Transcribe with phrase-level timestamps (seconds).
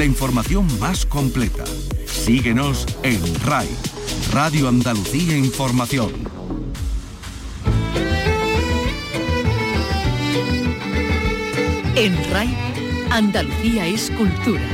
[0.00, 1.62] la información más completa.
[2.06, 3.68] Síguenos en RAI,
[4.32, 6.10] Radio Andalucía Información.
[11.96, 12.56] En RAI,
[13.10, 14.66] Andalucía es cultura.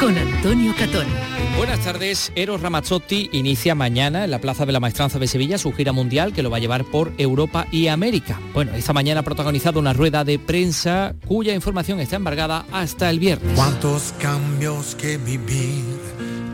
[0.00, 1.31] Con Antonio Catón.
[1.56, 2.32] Buenas tardes.
[2.34, 6.32] Eros Ramazzotti inicia mañana en la Plaza de la Maestranza de Sevilla su gira mundial
[6.32, 8.40] que lo va a llevar por Europa y América.
[8.52, 13.20] Bueno, esta mañana ha protagonizado una rueda de prensa cuya información está embargada hasta el
[13.20, 13.52] viernes.
[13.54, 15.84] Cuántos cambios que vivir,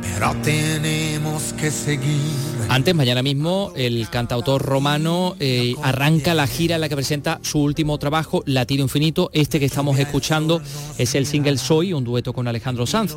[0.02, 2.20] pero tenemos que seguir.
[2.68, 7.60] Antes, mañana mismo, el cantautor romano eh, arranca la gira en la que presenta su
[7.60, 9.30] último trabajo, Latino Infinito.
[9.32, 10.60] Este que estamos escuchando
[10.98, 13.16] es el single Soy, un dueto con Alejandro Sanz.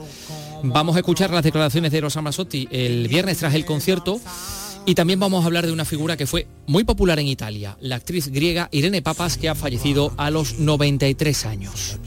[0.63, 4.19] Vamos a escuchar las declaraciones de Rosa Masotti el viernes tras el concierto
[4.85, 7.95] y también vamos a hablar de una figura que fue muy popular en Italia, la
[7.97, 11.99] actriz griega Irene Papas, que ha fallecido a los 93 años.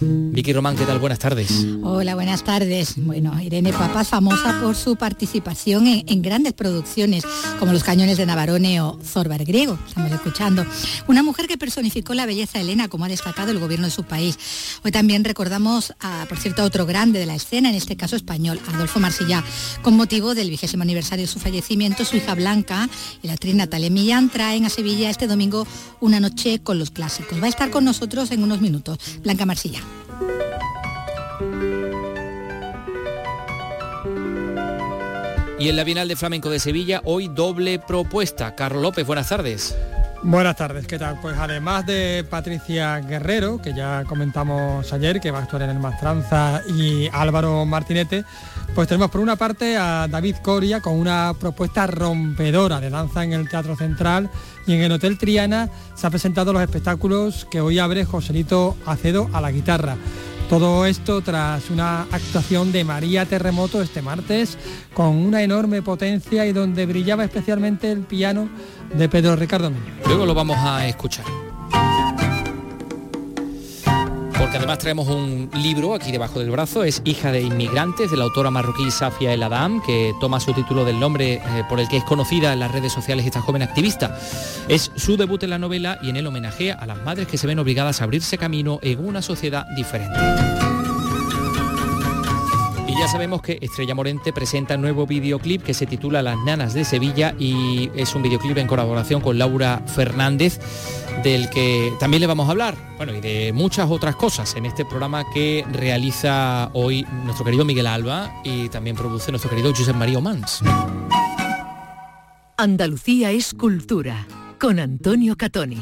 [0.00, 0.98] Vicky Román, ¿qué tal?
[0.98, 1.48] Buenas tardes.
[1.82, 2.94] Hola, buenas tardes.
[2.96, 7.24] Bueno, Irene Papas, famosa por su participación en, en grandes producciones
[7.58, 10.66] como Los Cañones de Navarone o Zorba el Griego, estamos escuchando.
[11.06, 14.38] Una mujer que personificó la belleza helena, como ha destacado el gobierno de su país.
[14.84, 18.16] Hoy también recordamos, a, por cierto, a otro grande de la escena, en este caso
[18.16, 19.44] español, Adolfo Marsillá,
[19.82, 22.88] con motivo del vigésimo aniversario de su fallecimiento, su hija Blanca
[23.22, 25.66] y la actriz Natalia Millán traen a Sevilla este domingo
[26.00, 27.40] una noche con los clásicos.
[27.40, 28.98] Va a estar con nosotros en unos minutos.
[29.22, 29.80] Blanca Marsillá.
[35.58, 38.54] Y en la Bienal de Flamenco de Sevilla, hoy doble propuesta.
[38.54, 39.74] Carlos López, buenas tardes.
[40.22, 41.18] Buenas tardes, ¿qué tal?
[41.20, 45.78] Pues además de Patricia Guerrero, que ya comentamos ayer, que va a actuar en el
[45.78, 48.24] Mastranza, y Álvaro Martinete,
[48.74, 53.32] pues tenemos por una parte a David Coria con una propuesta rompedora de danza en
[53.32, 54.30] el Teatro Central
[54.66, 59.30] y en el Hotel Triana se han presentado los espectáculos que hoy abre Joselito Acedo
[59.32, 59.96] a la guitarra.
[60.48, 64.58] Todo esto tras una actuación de María Terremoto este martes
[64.92, 68.48] con una enorme potencia y donde brillaba especialmente el piano
[68.92, 69.94] de Pedro Ricardo Miño.
[70.06, 71.53] Luego lo vamos a escuchar.
[74.44, 78.24] Porque además traemos un libro aquí debajo del brazo, es Hija de Inmigrantes, de la
[78.24, 81.96] autora marroquí Safia El Adam, que toma su título del nombre eh, por el que
[81.96, 84.18] es conocida en las redes sociales esta joven activista.
[84.68, 87.46] Es su debut en la novela y en él homenajea a las madres que se
[87.46, 90.63] ven obligadas a abrirse camino en una sociedad diferente.
[92.94, 96.84] Y ya sabemos que Estrella Morente presenta nuevo videoclip que se titula Las Nanas de
[96.84, 100.60] Sevilla y es un videoclip en colaboración con Laura Fernández
[101.24, 104.84] del que también le vamos a hablar, bueno, y de muchas otras cosas en este
[104.84, 110.20] programa que realiza hoy nuestro querido Miguel Alba y también produce nuestro querido Josep María
[110.20, 110.62] Mans.
[112.56, 114.24] Andalucía es cultura.
[114.60, 115.80] Con Antonio Catoni.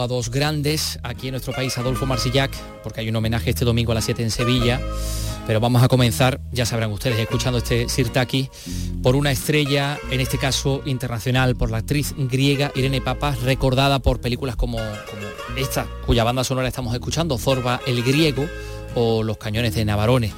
[0.00, 2.50] A dos grandes aquí en nuestro país, Adolfo Marsillac,
[2.82, 4.80] porque hay un homenaje este domingo a las 7 en Sevilla.
[5.46, 8.48] Pero vamos a comenzar, ya sabrán ustedes, escuchando este Sirtaki,
[9.02, 14.20] por una estrella, en este caso internacional, por la actriz griega Irene Papas, recordada por
[14.20, 15.26] películas como, como
[15.56, 18.46] esta, cuya banda sonora estamos escuchando, Zorba el Griego
[18.94, 20.32] o Los Cañones de Navarone.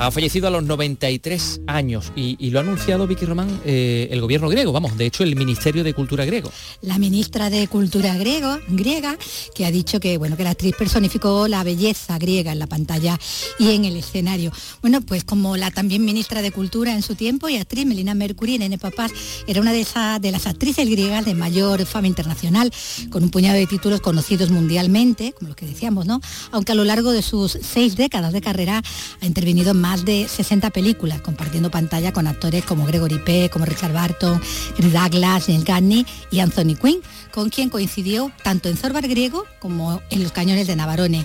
[0.00, 4.48] Ha fallecido a los 93 años y, lo ha anunciado Vicky Román eh, el gobierno
[4.48, 6.50] griego, vamos, de hecho el Ministerio de Cultura griego.
[6.80, 9.18] La ministra de Cultura griego, griega,
[9.54, 13.18] que ha dicho que, bueno, que la actriz personificó la belleza griega en la pantalla
[13.58, 14.52] y en el escenario.
[14.80, 18.56] Bueno, pues como la también ministra de Cultura en su tiempo y actriz Melina Mercury,
[18.56, 19.12] Nene Papás,
[19.46, 22.72] era una de, esas, de las actrices griegas de mayor fama internacional,
[23.10, 26.22] con un puñado de títulos conocidos mundialmente, como lo que decíamos, ¿no?
[26.52, 28.82] Aunque a lo largo de sus seis décadas de carrera
[29.20, 33.64] ha intervenido en más de 60 películas, compartiendo pantalla con actores como Gregory Peck, como
[33.64, 34.40] Richard Barton,
[34.76, 37.00] Chris Douglas, Neil Gurney y Anthony Quinn,
[37.32, 41.24] con quien coincidió tanto en Zorba el Griego como en Los Cañones de Navarone.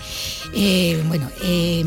[0.53, 1.85] Eh, bueno, eh,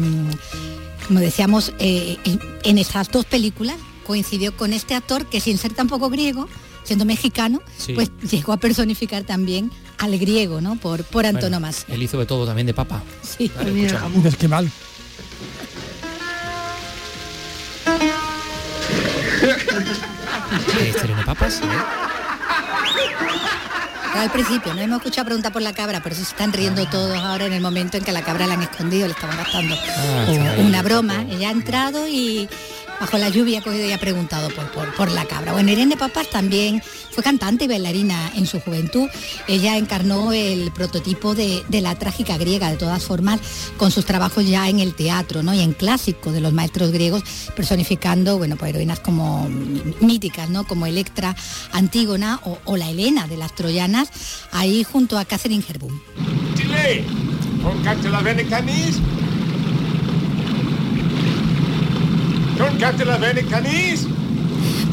[1.06, 2.16] como decíamos, eh,
[2.64, 3.76] en, esas dos películas
[4.06, 6.48] coincidió con este actor que sin ser tampoco griego,
[6.84, 7.92] siendo mexicano, Sí.
[7.92, 10.76] pues llegó a personificar también al griego, ¿no?
[10.76, 11.92] Por, por antonomasia.
[11.92, 13.02] Él hizo de todo también de papa.
[13.22, 13.50] Sí.
[14.48, 14.70] Vale.
[20.80, 20.94] Eh,
[21.26, 21.60] Papas,
[24.14, 27.46] al principio, no hemos escuchado pregunta por la cabra, pero se están riendo todos ahora
[27.46, 30.26] en el momento en que la cabra la han escondido, le estaban gastando Ah,
[30.58, 31.24] una broma.
[31.30, 32.48] Ella ha entrado y
[33.00, 35.52] bajo la lluvia ha cogido y ha preguntado por, por, por la cabra.
[35.52, 39.08] Bueno, Irene Papas también fue cantante y bailarina en su juventud.
[39.46, 43.40] Ella encarnó el prototipo de, de la trágica griega, de todas formas,
[43.76, 45.54] con sus trabajos ya en el teatro ¿no?
[45.54, 47.22] y en clásico de los maestros griegos,
[47.54, 49.48] personificando bueno, pues, heroínas como
[50.00, 50.64] míticas, ¿no?
[50.64, 51.34] como Electra,
[51.72, 54.08] Antígona o, la Helena de las troyanas,
[54.52, 55.98] ahí junto a Catherine Herbum
[57.58, 58.02] la bene canis.
[58.02, 59.00] Con la bene canis.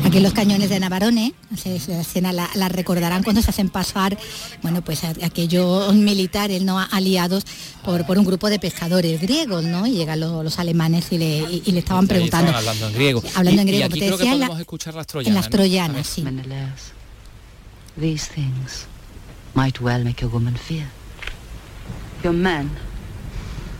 [0.05, 4.17] Aquí los cañones de Navarone, esa escena la, la, recordarán cuando se hacen pasar,
[4.61, 7.43] bueno, pues a, a aquellos militares no aliados
[7.83, 9.87] por, por, un grupo de pescadores griegos, ¿no?
[9.87, 12.51] Y llegan los, los alemanes y le, y, y le estaban preguntando.
[12.51, 13.23] Estaban hablando en griego.
[13.33, 13.83] Hablando y, en griego.
[13.83, 15.27] Y aquí creo decía que podemos la, escuchar las troyanas.
[15.27, 15.49] en las ¿no?
[15.49, 16.21] troyanas, sí.
[16.21, 16.93] Menelaus,
[17.99, 18.85] these things
[19.55, 20.85] might well make a woman fear.
[22.23, 22.69] Your men,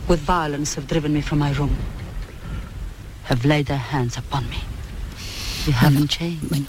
[0.09, 1.75] with violence, have driven me from my room,
[3.25, 4.59] have laid their hands upon me.
[5.65, 6.65] You haven't changed.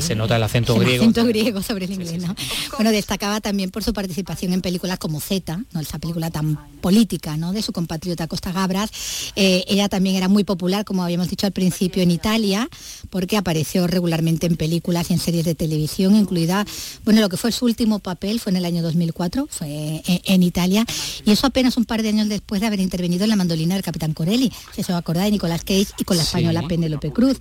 [0.00, 1.02] Se nota el acento el griego.
[1.04, 2.34] acento griego sobre el inglés, ¿no?
[2.76, 5.80] Bueno, destacaba también por su participación en películas como Z, ¿no?
[5.80, 7.52] esa película tan política, ¿no?
[7.52, 8.90] De su compatriota Costa Gabras.
[9.36, 12.68] Eh, ella también era muy popular, como habíamos dicho al principio, en Italia,
[13.10, 16.66] porque apareció regularmente en películas y en series de televisión, incluida,
[17.04, 19.68] bueno, lo que fue su último papel fue en el año 2004, fue
[20.06, 20.84] en, en Italia,
[21.24, 23.84] y eso apenas un par de años después de haber intervenido en La mandolina del
[23.84, 26.66] Capitán Corelli, si se acordáis de Nicolás Cage y con la española Sí.
[26.68, 27.38] Penélope Cruz.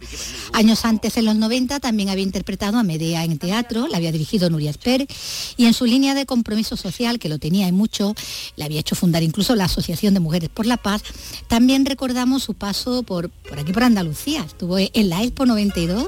[0.54, 4.50] Años antes, en los 90, también había interpretado a Medea en teatro, la había dirigido
[4.50, 5.08] Nuria Esper,
[5.58, 8.14] y en su línea de compromiso social, que lo tenía y mucho,
[8.56, 11.02] le había hecho fundar incluso la Asociación de Mujeres por la Paz,
[11.48, 14.44] también recordamos su paso por, por aquí, por Andalucía.
[14.44, 16.08] Estuvo en la Expo 92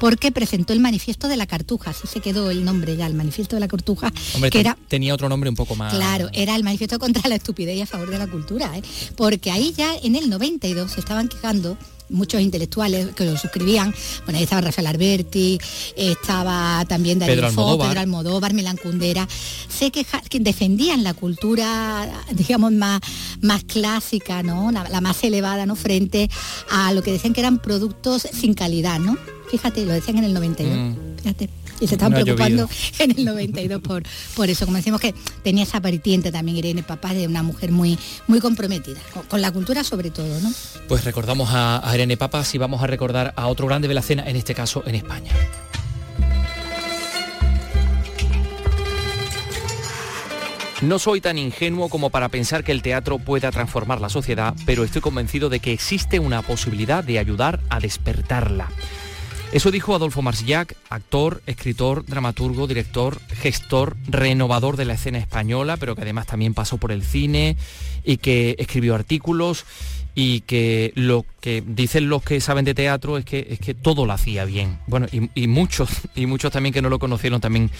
[0.00, 3.56] porque presentó el manifiesto de la Cartuja, así se quedó el nombre ya, el manifiesto
[3.56, 5.94] de la Cartuja, Hombre, que era tenía otro nombre un poco más.
[5.94, 8.82] Claro, era el manifiesto contra la estupidez y a favor de la cultura, ¿eh?
[9.16, 11.76] porque ahí ya en el 92 se estaban quejando
[12.10, 13.94] muchos intelectuales que lo suscribían,
[14.24, 15.58] bueno, ahí estaba Rafael Alberti,
[15.96, 17.88] estaba también David Pedro Fo, Almodóvar.
[17.88, 19.28] Pedro Almodóvar, Milán Kundera,
[19.68, 23.00] se queja, que defendían la cultura, digamos, más,
[23.40, 24.70] más clásica, ¿no?
[24.72, 25.76] La, la más elevada, ¿no?
[25.76, 26.30] Frente
[26.70, 29.16] a lo que decían que eran productos sin calidad, ¿no?
[29.50, 31.07] Fíjate, lo decían en el 92, Mm.
[31.20, 31.48] Fíjate.
[31.80, 32.68] Y se No ha preocupando
[32.98, 34.02] en el 92 por,
[34.34, 34.64] por eso.
[34.64, 38.98] Como decimos que tenía esa vertiente también Irene Papá de una mujer muy, muy comprometida,
[39.12, 40.52] con, con la cultura sobre todo, ¿no?
[40.88, 44.02] Pues recordamos a, a Irene Papas y vamos a recordar a otro grande de la
[44.02, 45.30] cena, en este caso en España.
[50.80, 54.84] No soy tan ingenuo como para pensar que el teatro pueda transformar la sociedad, pero
[54.84, 58.68] estoy convencido de que existe una posibilidad de ayudar a despertarla.
[59.50, 65.96] Eso dijo Adolfo Marsillac, actor, escritor, dramaturgo, director, gestor, renovador de la escena española, pero
[65.96, 67.56] que además también pasó por el cine
[68.04, 69.64] y que escribió artículos
[70.14, 74.04] y que lo que dicen los que saben de teatro es que, es que todo
[74.04, 74.80] lo hacía bien.
[74.86, 77.70] Bueno, y, y muchos, y muchos también que no lo conocieron también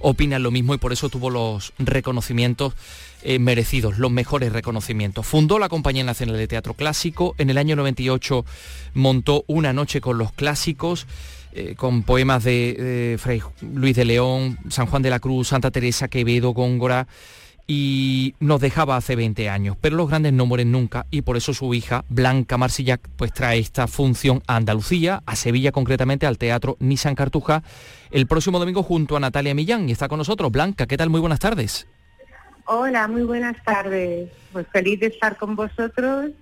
[0.00, 2.72] opinan lo mismo y por eso tuvo los reconocimientos
[3.22, 5.26] eh, merecidos, los mejores reconocimientos.
[5.26, 8.44] Fundó la Compañía Nacional de Teatro Clásico, en el año 98
[8.94, 11.06] montó Una Noche con los Clásicos,
[11.52, 16.06] eh, con poemas de, Fray Luis de León, San Juan de la Cruz, Santa Teresa,
[16.08, 17.08] Quevedo, Góngora,
[17.66, 19.76] y nos dejaba hace 20 años.
[19.80, 23.58] Pero los grandes no mueren nunca y por eso su hija, Blanca Marsillac, pues trae
[23.58, 27.62] esta función a Andalucía, a Sevilla concretamente, al Teatro Nissan Cartuja,
[28.10, 29.88] el próximo domingo junto a Natalia Millán.
[29.88, 30.50] Y está con nosotros.
[30.52, 31.10] Blanca, ¿qué tal?
[31.10, 31.86] Muy buenas tardes.
[32.70, 34.28] Hola, muy buenas tardes.
[34.52, 36.32] Pues feliz de estar con vosotros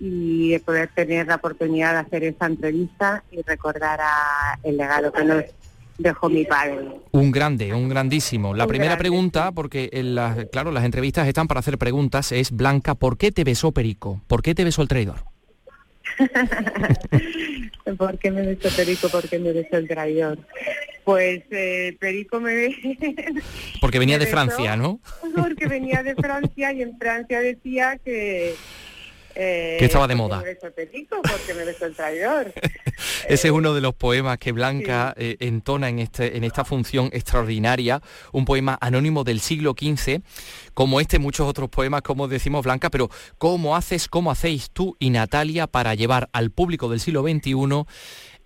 [0.00, 5.12] y de poder tener la oportunidad de hacer esta entrevista y recordar a el legado
[5.12, 5.44] que nos
[5.98, 6.88] dejó mi padre.
[7.10, 8.54] Un grande, un grandísimo.
[8.54, 12.32] La Un primera grande, pregunta, porque en las, claro, las entrevistas están para hacer preguntas,
[12.32, 14.22] es Blanca, ¿por qué te besó Perico?
[14.26, 15.24] ¿Por qué te besó el traidor?
[17.98, 19.08] ¿Por qué me besó Perico?
[19.08, 20.38] ¿Por qué me besó el traidor?
[21.04, 22.74] Pues eh, Perico me
[23.80, 25.00] Porque venía Me de Francia, ¿no?
[25.34, 28.54] porque venía de Francia y en Francia decía que...
[29.38, 30.42] eh, Que estaba de ¿por qué moda.
[30.42, 32.52] Me besó Perico porque me besó el traidor.
[33.28, 37.10] Ese es uno de los poemas que Blanca eh, entona en, este, en esta función
[37.12, 38.02] extraordinaria,
[38.32, 40.20] un poema anónimo del siglo XV,
[40.74, 45.10] como este, muchos otros poemas, como decimos Blanca, pero ¿cómo haces, cómo hacéis tú y
[45.10, 47.84] Natalia para llevar al público del siglo XXI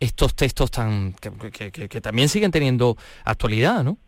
[0.01, 3.99] estos textos tan que, que- que- que también siguen teniendo actualidad, ¿no?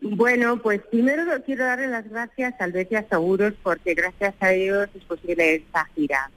[0.00, 5.04] Bueno, pues primero quiero darle las gracias al Betia Seguros porque gracias a ellos es
[5.04, 6.30] posible esta gira.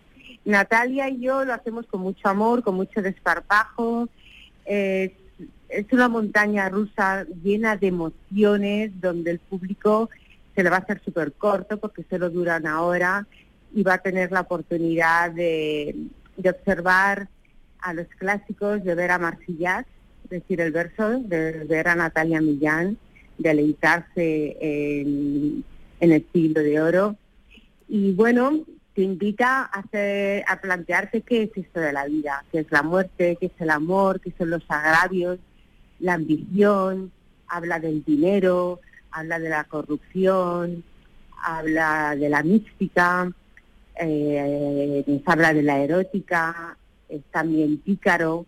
[0.46, 4.08] Natalia y yo lo hacemos con mucho amor, con mucho desparpajo.
[4.66, 5.12] es
[5.92, 10.10] una montaña rusa llena de emociones donde el público
[10.56, 13.28] se le va a hacer súper corto porque solo dura una hora
[13.74, 15.96] y va a tener la oportunidad de,
[16.38, 17.28] de observar
[17.80, 19.86] a los clásicos, de ver a Marsillac,
[20.30, 22.98] decir el verso, de ver a Natalia Millán,
[23.38, 25.64] de alentarse en,
[26.00, 27.16] el siglo de oro.
[27.88, 28.64] Y bueno,
[28.94, 32.84] te invita a, hacer, a plantearte qué es esto de la vida, qué es la
[32.84, 35.40] muerte, qué es el amor, qué son los agravios,
[36.00, 37.12] la ambición,
[37.48, 38.80] habla del dinero,
[39.12, 40.84] habla de la corrupción,
[41.42, 43.32] habla de la mística,
[44.00, 46.78] eh, habla de la erótica,
[47.10, 48.46] es también pícaro.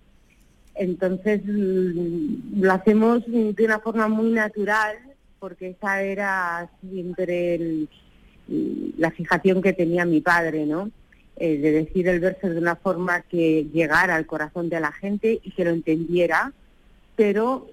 [0.75, 4.97] Entonces mm, lo hacemos de una forma muy natural
[5.39, 7.87] porque esa era siempre
[8.97, 10.91] la fijación que tenía mi padre, ¿no?
[11.37, 15.39] Eh, de decir el verso de una forma que llegara al corazón de la gente
[15.41, 16.51] y que lo entendiera,
[17.15, 17.67] pero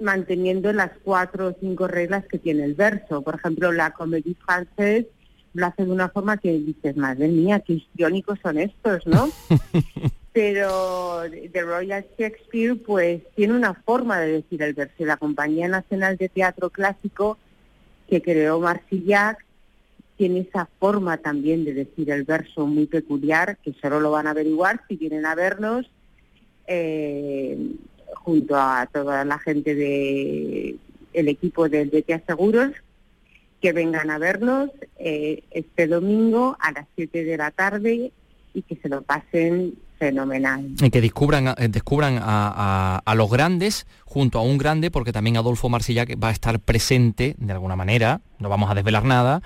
[0.00, 3.22] manteniendo las cuatro o cinco reglas que tiene el verso.
[3.22, 5.06] Por ejemplo, la comédie française
[5.52, 9.28] lo hace de una forma que dices, madre mía, qué histriónicos son estos, ¿no?
[10.34, 15.04] Pero The Royal Shakespeare, pues, tiene una forma de decir el verso.
[15.04, 17.38] La Compañía Nacional de Teatro Clásico,
[18.08, 19.38] que creó Marsillac,
[20.16, 24.30] tiene esa forma también de decir el verso muy peculiar, que solo lo van a
[24.30, 25.88] averiguar si vienen a vernos,
[26.66, 27.56] eh,
[28.16, 30.76] junto a toda la gente de
[31.12, 32.72] el equipo del DTA Seguros,
[33.60, 38.10] que vengan a vernos eh, este domingo a las 7 de la tarde
[38.52, 39.74] y que se lo pasen
[40.04, 40.74] fenomenal.
[40.82, 45.68] Y que descubran, eh, descubran a, los grandes junto a un grande, porque también Adolfo
[45.68, 49.40] Marsillac va a estar presente de alguna manera, no vamos a desvelar nada,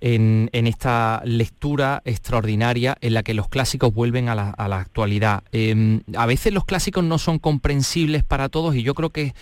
[0.00, 5.42] en, esta lectura extraordinaria en la que los clásicos vuelven a la, actualidad.
[5.52, 9.34] Em, a veces los clásicos no son comprensibles para todos y yo creo que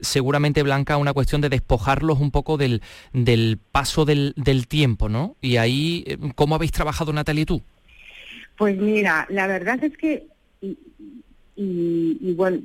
[0.00, 5.36] seguramente, Blanca, una cuestión de despojarlos un poco del, del paso del, del tiempo, ¿no?
[5.40, 7.62] Y ahí, eh, ¿cómo habéis trabajado, Natalia, y tú?
[8.60, 10.26] Pues mira, la verdad es que,
[11.56, 12.60] y, bueno,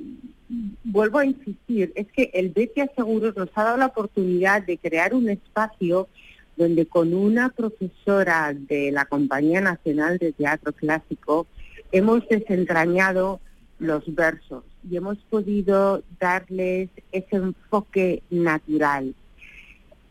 [0.84, 5.14] vuelvo a insistir, es que el Betia Seguros nos ha dado la oportunidad de crear
[5.14, 6.06] un espacio
[6.54, 11.46] donde con una profesora de la Compañía Nacional de Teatro Clásico
[11.92, 13.40] hemos desentrañado
[13.78, 19.14] los versos y hemos podido darles ese enfoque natural.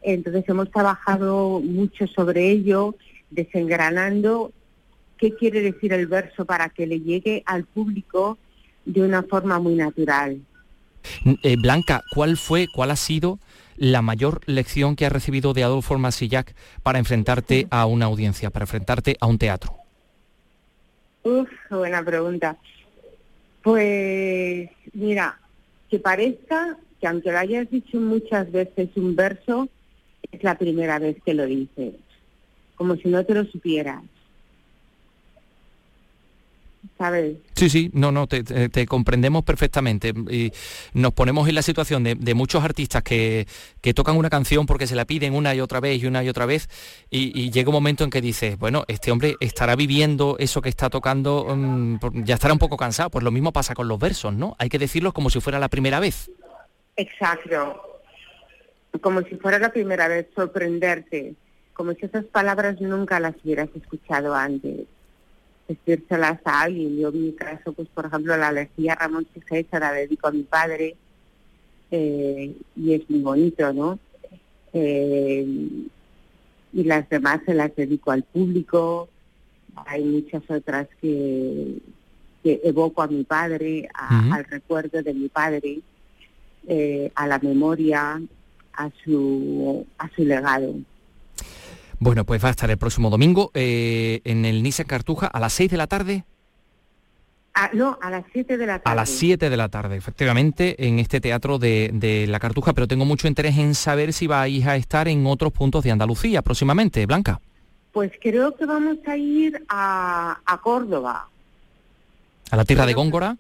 [0.02, 2.96] Entonces hemos trabajado mucho sobre ello,
[3.30, 4.52] desengranando
[5.18, 8.38] qué quiere decir el verso para que le llegue al público
[8.86, 10.40] de una forma muy natural.
[11.44, 13.40] Eh, Blanca, ¿cuál fue, cuál ha sido
[13.78, 18.64] la mayor lección que has recibido de Adolfo Marsillac para enfrentarte a una audiencia, para
[18.64, 19.76] enfrentarte a un teatro?
[21.24, 22.58] Uf, buena pregunta.
[23.62, 25.40] Pues mira,
[25.90, 29.68] que parezca que aunque lo hayas dicho muchas veces un verso,
[30.32, 31.96] es la primera vez que lo dices,
[32.76, 34.04] como si no te lo supieras.
[36.98, 37.38] ¿Sabes?
[37.56, 40.14] Sí, sí, no, no, te, comprendemos perfectamente.
[40.30, 40.52] Y
[40.94, 43.46] nos ponemos en la situación de, muchos artistas que,
[43.94, 46.46] tocan una canción porque se la piden una y otra vez y una y otra
[46.46, 46.68] vez
[47.10, 50.90] y, llega un momento en que dices, bueno, este hombre estará viviendo eso que está
[50.90, 53.10] tocando, mm, ya estará un poco cansado.
[53.10, 54.56] Pues lo mismo pasa con los versos, ¿no?
[54.60, 56.32] Hay que decirlos como si fuera la primera vez.
[56.98, 58.02] Exacto.
[59.02, 61.36] Como si fuera la primera vez, sorprenderte.
[61.74, 64.88] Como si esas palabras nunca las hubieras escuchado antes
[65.68, 66.98] decírselas a alguien.
[66.98, 70.32] Yo en mi caso, pues por ejemplo, la alergia Ramón Chijé se la dedico a
[70.32, 70.96] mi padre
[71.92, 74.00] eh, y es muy bonito, ¿no?
[74.74, 75.48] Eh,
[76.74, 79.08] y las demás se las dedico al público.
[79.76, 81.78] Hay muchas otras que,
[82.44, 85.80] que evoco a mi padre, al recuerdo de mi padre,
[86.68, 88.22] eh, a la memoria,
[88.74, 90.76] a su, a su legado.
[92.00, 95.54] Bueno, pues va a estar el próximo domingo eh, en el Nissan Cartuja a las
[95.54, 96.26] 6 de la tarde.
[97.54, 98.92] Ah, no, a las 7 de la tarde.
[98.92, 103.06] A las 7 de la tarde, efectivamente, en este teatro de, la Cartuja, pero tengo
[103.06, 107.40] mucho interés en saber si vais a estar en otros puntos de Andalucía próximamente, Blanca.
[107.94, 111.30] Pues creo que vamos a ir a, a Córdoba.
[112.52, 113.38] ¿A la tierra de Góngora?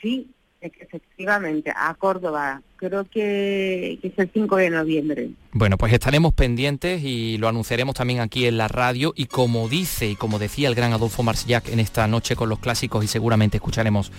[0.00, 0.30] Sí,
[0.62, 2.62] efectivamente, a Córdoba.
[2.76, 5.30] Creo que, es el 5 de noviembre.
[5.52, 9.12] Bueno, pues estaremos pendientes y lo anunciaremos también aquí en la radio.
[9.16, 12.58] Y como dice y como decía el gran Adolfo Marsillac en esta noche con los
[12.58, 14.10] clásicos y seguramente escucharemos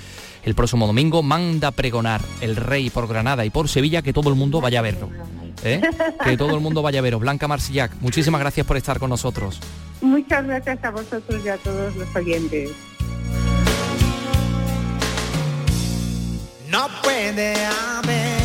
[0.43, 4.35] el próximo domingo, manda pregonar el rey por Granada y por Sevilla que todo el
[4.35, 5.09] mundo vaya a verlo.
[5.63, 5.81] ¿eh?
[6.23, 7.19] que todo el mundo vaya a verlo.
[7.19, 9.59] Blanca Marsillac, muchísimas gracias por estar con nosotros.
[10.01, 12.71] Muchas gracias a vosotros y a todos los oyentes.
[16.74, 18.42] No puede haber.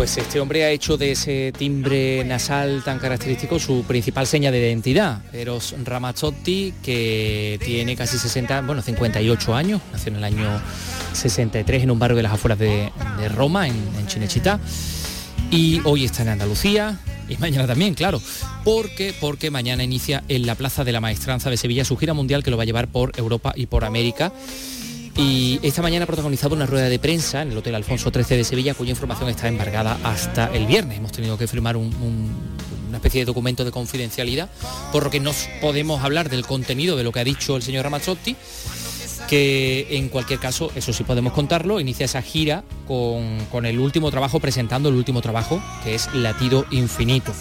[0.00, 4.58] Pues este hombre ha hecho de ese timbre nasal tan característico su principal seña de
[4.58, 5.20] identidad.
[5.30, 10.62] Eros Ramazzotti, que tiene casi 60, bueno, 58 años, nació en el año
[11.12, 12.90] 63 en un barrio de las afueras de,
[13.28, 14.58] Roma, en, en Chinechita.
[15.50, 18.22] Y hoy está en Andalucía, y mañana también, claro.
[18.64, 22.42] Porque, porque mañana inicia en la Plaza de la Maestranza de Sevilla su gira mundial
[22.42, 24.32] que lo va a llevar por Europa y por América.
[25.16, 28.44] Y esta mañana ha protagonizado una rueda de prensa en el Hotel Alfonso XIII de
[28.44, 30.98] Sevilla, cuya información está embargada hasta el viernes.
[30.98, 32.30] Hemos tenido que firmar un- un-
[32.88, 34.48] una especie de documento de confidencialidad,
[34.92, 37.84] por lo que no podemos hablar del contenido de lo que ha dicho el señor
[37.84, 38.34] Ramazzotti,
[39.28, 44.10] que en cualquier caso, eso sí podemos contarlo, inicia esa gira con, con el último
[44.10, 47.32] trabajo, presentando el último trabajo, que es Latido Infinito.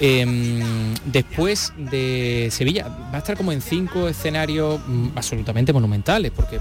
[0.00, 6.58] Em, después de Sevilla, va a estar como en cinco escenarios mm, absolutamente monumentales, porque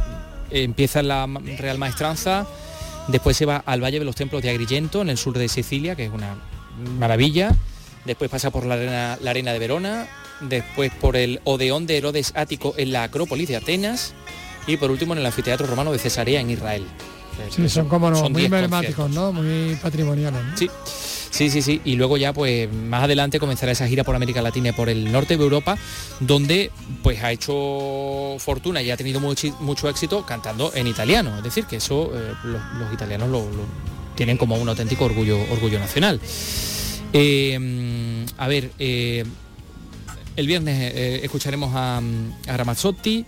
[0.51, 2.47] empieza la Real Maestranza,
[3.07, 5.95] después se va al Valle de los Templos de Agrigento, en el sur de Sicilia,
[5.95, 6.35] que es una
[6.99, 7.55] maravilla,
[8.05, 10.07] después pasa por la arena, la arena de Verona,
[10.41, 14.13] después por el Odeón de Herodes Ático en la Acrópolis de Atenas
[14.67, 16.85] y por último en el Anfiteatro Romano de Cesarea en Israel.
[17.49, 19.33] Sí, son como no, Son muy 10 emblemáticos, ¿no?
[19.33, 20.41] Muy patrimoniales.
[20.41, 20.57] ¿no?
[20.57, 20.69] Sí,
[21.35, 21.81] sí, sí, sí.
[21.85, 25.11] Y luego ya, pues más adelante comenzará esa gira por América Latina y por el
[25.11, 25.77] norte de Europa,
[26.19, 26.71] donde
[27.03, 31.37] pues ha hecho fortuna y ha tenido mucho, mucho éxito cantando en italiano.
[31.37, 33.45] Es decir, que eso eh, los, italianos lo,
[34.15, 36.19] tienen como un auténtico orgullo, orgullo nacional.
[37.13, 39.23] Mm, a ver, eh,
[40.35, 41.97] el viernes eh, escucharemos a,
[42.47, 43.25] a Ramazzotti.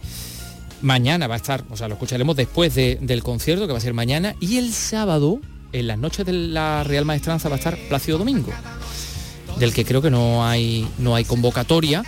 [0.82, 3.82] Mañana va a estar, o sea, lo escucharemos después de- del concierto, que va a
[3.82, 4.36] ser mañana.
[4.40, 5.40] Y el sábado,
[5.74, 8.52] en las noches de la Real Maestranza, va a estar Plácido Domingo,
[9.60, 12.04] del que creo que no hay, no hay convocatoria.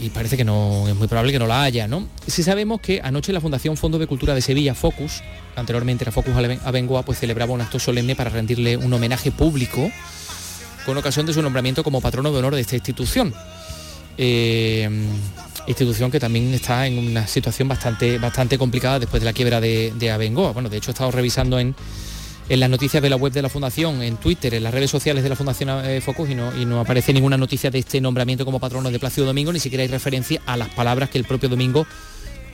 [0.00, 2.08] Y parece que no es muy probable que no la haya, ¿no?
[2.26, 5.22] Si sabemos que anoche la Fundación Fondo de Cultura de Sevilla, Focus,
[5.54, 9.92] anteriormente era Focus Abengoa, pues celebraba un acto solemne para rendirle un homenaje público
[10.84, 13.32] con ocasión de su nombramiento como patrono de honor de esta institución.
[14.18, 14.90] Eh,
[15.68, 19.92] institución que también está en una situación bastante, bastante complicada después de la quiebra de,
[19.96, 20.50] de Abengoa.
[20.52, 21.76] Bueno, de hecho he estado revisando en,
[22.52, 25.22] en las noticias de la web de la Fundación, en Twitter, en las redes sociales
[25.22, 28.44] de la Fundación eh, Focus y no, y no aparece ninguna noticia de este nombramiento
[28.44, 31.48] como patrono de Plácido Domingo, ni siquiera hay referencia a las palabras que el propio
[31.48, 31.86] Domingo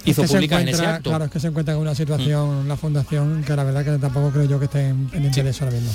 [0.02, 1.10] Es hizo que se públicas en ese acto.
[1.10, 1.12] Mm.
[1.12, 4.30] Claro, es que se encuentra en una situación, la fundación, que la verdad que tampoco
[4.30, 5.90] creo yo que de eso ahora mismo.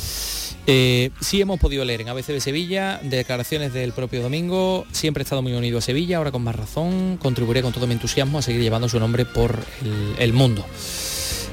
[0.68, 5.24] Eh, sí hemos podido leer en ABC de Sevilla declaraciones del propio Domingo, siempre he
[5.24, 8.42] estado muy unido a Sevilla, ahora con más razón, contribuiré con todo mi entusiasmo a
[8.42, 10.66] seguir llevando su nombre por el, el mundo.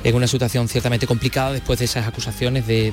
[0.03, 2.85] En una situación ciertamente complicada después de esas acusaciones de,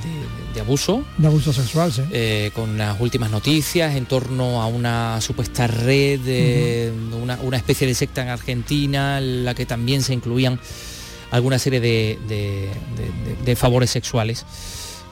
[0.54, 2.02] de abuso, De abuso sexual, sí.
[2.10, 6.92] eh, con las últimas noticias en torno a una supuesta red, de
[7.22, 10.60] una, una especie de secta en Argentina, en la que también se incluían
[11.30, 14.44] alguna serie de, favores sexuales.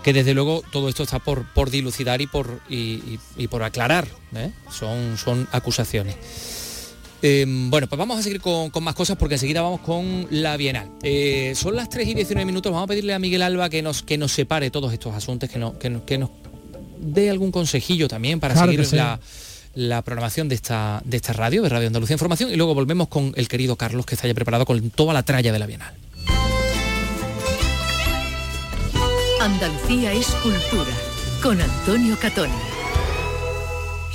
[0.02, 3.62] Que desde luego todo esto está por, por dilucidar y por, y, y- y por
[3.62, 4.06] aclarar.
[4.34, 4.50] ¿eh?
[4.70, 6.16] Son, son acusaciones.
[7.28, 10.56] Eh, bueno, pues vamos a seguir con, con más cosas porque enseguida vamos con la
[10.56, 10.88] Bienal.
[11.02, 14.02] Eh, son las 3 y 19 minutos, vamos a pedirle a Miguel Alba que nos,
[14.04, 16.30] que nos separe todos estos asuntos, que, no- que, nos- que nos
[17.00, 18.94] dé algún consejillo también para Claro seguir sí.
[18.94, 19.18] la,
[19.74, 23.32] la programación de esta, de esta radio, de Radio Andalucía Información, y luego volvemos con
[23.36, 25.94] el querido Carlos que está ya preparado con toda la tralla de la Bienal.
[29.40, 30.92] Andalucía es cultura.
[31.42, 32.52] Con Antonio Catoni.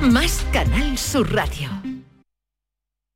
[0.00, 1.70] más Canal Sur Radio.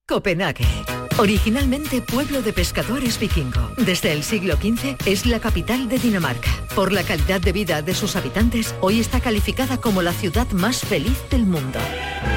[0.07, 1.06] Copenhague.
[1.19, 6.51] Originalmente pueblo de pescadores vikingo, desde el siglo XV es la capital de Dinamarca.
[6.75, 10.81] Por la calidad de vida de sus habitantes, hoy está calificada como la ciudad más
[10.81, 11.79] feliz del mundo.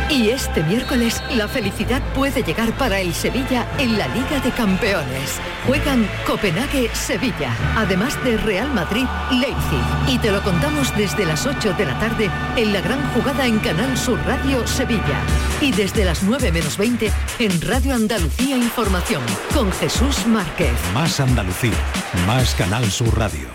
[0.10, 5.40] Y este miércoles la felicidad puede llegar para el Sevilla en la Liga de Campeones.
[5.68, 9.84] Juegan Copenhague-Sevilla, además de Real Madrid-Leipzig.
[10.08, 13.60] Y te lo contamos desde las 8 de la tarde en la gran jugada en
[13.60, 15.22] Canal Sur Radio Sevilla.
[15.62, 20.72] Y desde las 9 menos 20 en Radio Andalucía información con Jesús Márquez.
[20.94, 21.74] Más Andalucía,
[22.28, 23.48] más Canal Sur Radio.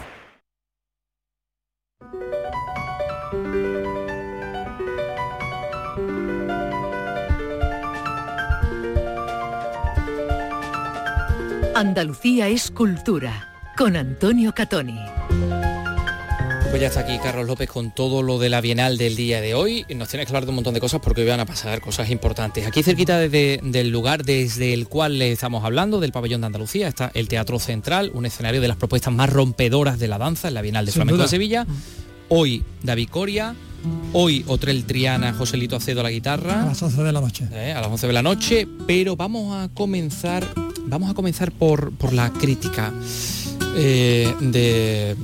[11.77, 14.99] Andalucía es cultura con Antonio Catoni.
[16.75, 19.55] Pues ya está aquí Carlos López con todo lo de la Bienal del día de
[19.55, 19.87] hoy.
[19.95, 22.11] Nos tiene que hablar de un montón de cosas porque hoy van a pasar cosas
[22.11, 22.67] importantes.
[22.67, 26.89] Aquí cerquita desde, del lugar desde el cual le estamos hablando, del pabellón de Andalucía,
[26.89, 30.55] está el Teatro Central, un escenario de las propuestas más rompedoras de la danza en
[30.55, 31.27] la Bienal de Sin Flamenco duda.
[31.27, 31.65] de Sevilla.
[32.29, 33.55] Hoy David Coria,
[34.13, 36.65] hoy Otrel Triana, Joselito Acedo a la guitarra.
[36.65, 37.49] A las 11 de la noche.
[37.53, 40.45] Eh, a las 11 de la noche, pero vamos a comenzar,
[40.87, 42.93] vamos a comenzar por, por la crítica
[43.77, 45.15] eh, de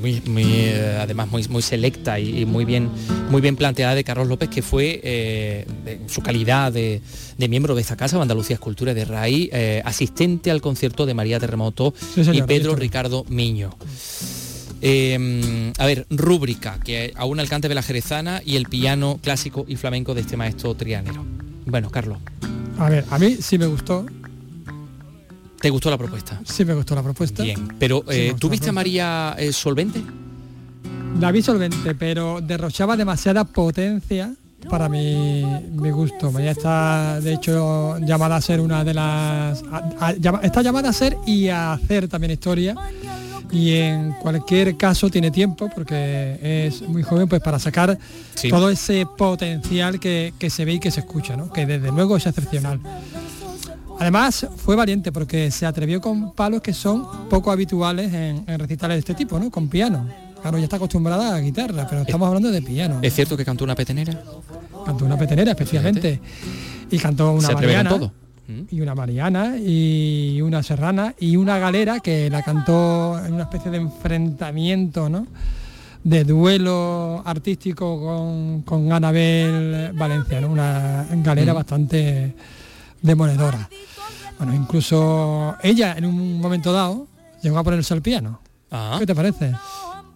[0.00, 2.88] muy, muy, eh, además muy, muy selecta y, y muy bien
[3.30, 7.00] muy bien planteada de Carlos López, que fue eh, en su calidad de,
[7.38, 11.38] de miembro de esta casa, Andalucía Escultura de RAI, eh, asistente al concierto de María
[11.38, 12.80] Terremoto Sí, señor, y Pedro sí.
[12.80, 13.70] Ricardo Miño.
[14.82, 19.64] Eh, a ver, rúbrica, que aún el cante de la jerezana y el piano clásico
[19.68, 21.24] y flamenco de este maestro trianero.
[21.66, 22.18] Bueno, Carlos,
[22.78, 24.06] A ver, a mí sí me gustó,
[25.60, 26.40] ¿te gustó la propuesta?
[26.44, 27.42] sí me gustó la propuesta.
[27.42, 30.02] Bien, pero eh, me gustó ¿tú la viste a María eh, Solvente?
[31.20, 34.32] La vi solvente, pero derrochaba demasiada potencia
[34.70, 35.42] para mi,
[35.72, 36.30] mi gusto.
[36.30, 39.62] María está, de hecho, llamada a ser una de las...
[39.70, 42.74] a- a- llama- está llamada a ser y a hacer también historia.
[43.50, 47.98] Y en cualquier caso tiene tiempo, porque es muy joven, pues para sacar
[48.36, 48.48] Sí.
[48.48, 51.50] todo ese potencial que, que se ve y que se escucha, ¿no?
[51.52, 52.78] que desde luego es excepcional.
[54.00, 58.96] Además, fue valiente porque se atrevió con palos que son poco habituales en, en recitales
[58.96, 59.50] de este tipo, ¿no?
[59.50, 60.08] Con piano.
[60.40, 62.98] Claro, ya está acostumbrada a guitarra, pero estamos hablando de piano.
[63.02, 64.22] ¿Es cierto que cantó una petenera?
[64.86, 66.18] Cantó una petenera, especialmente.
[66.90, 68.12] Y cantó una Se todo.
[68.48, 68.62] ¿Mm?
[68.74, 73.70] Y una mariana, y una serrana, y una galera que la cantó en una especie
[73.70, 75.26] de enfrentamiento, ¿no?
[76.02, 80.48] De duelo artístico con, con Anabel Valencia, ¿no?
[80.48, 81.56] Una galera Mm.
[81.56, 82.34] bastante
[83.02, 83.68] demoledora.
[84.40, 87.06] Bueno, incluso ella en un momento dado
[87.42, 88.40] llegó a ponerse al piano.
[88.70, 89.52] Ah, ¿Qué te parece?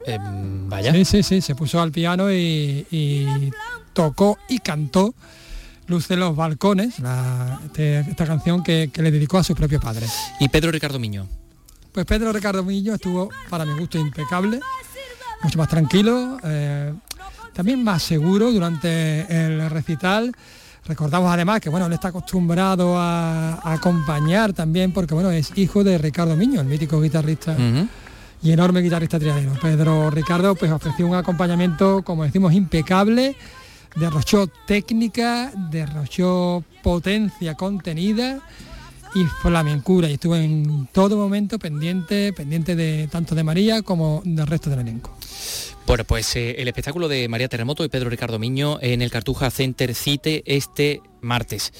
[0.06, 0.92] em, vaya.
[0.92, 3.50] Sí, sí, sí, se puso al piano y, y
[3.92, 5.14] tocó y cantó
[5.86, 9.78] Luz de los Balcones, la- este- esta canción que, que le dedicó a su propio
[9.80, 10.06] padre.
[10.40, 11.26] Y Pedro Ricardo Miño.
[11.92, 14.58] Pues Pedro Ricardo Millo estuvo, para mi gusto, impecable,
[15.42, 16.94] mucho más tranquilo, eh,
[17.52, 20.34] también más seguro durante el recital.
[20.86, 25.82] Recordamos además que bueno, él está acostumbrado a, a acompañar también, porque bueno, es hijo
[25.82, 27.56] de Ricardo Miño, el mítico guitarrista
[28.42, 29.52] y enorme guitarrista trianero.
[29.60, 33.34] Pedro Ricardo pues ofreció un acompañamiento, como decimos, impecable,
[33.96, 38.40] derrochó técnica, derrochó potencia contenida
[39.14, 44.46] y flamencura y estuvo en todo momento pendiente, pendiente de tanto de María como del
[44.46, 45.16] resto del elenco.
[45.86, 49.50] Bueno, pues eh, el espectáculo de María Terremoto y Pedro Ricardo Miño en el Cartuja
[49.50, 51.72] Center Cite este martes.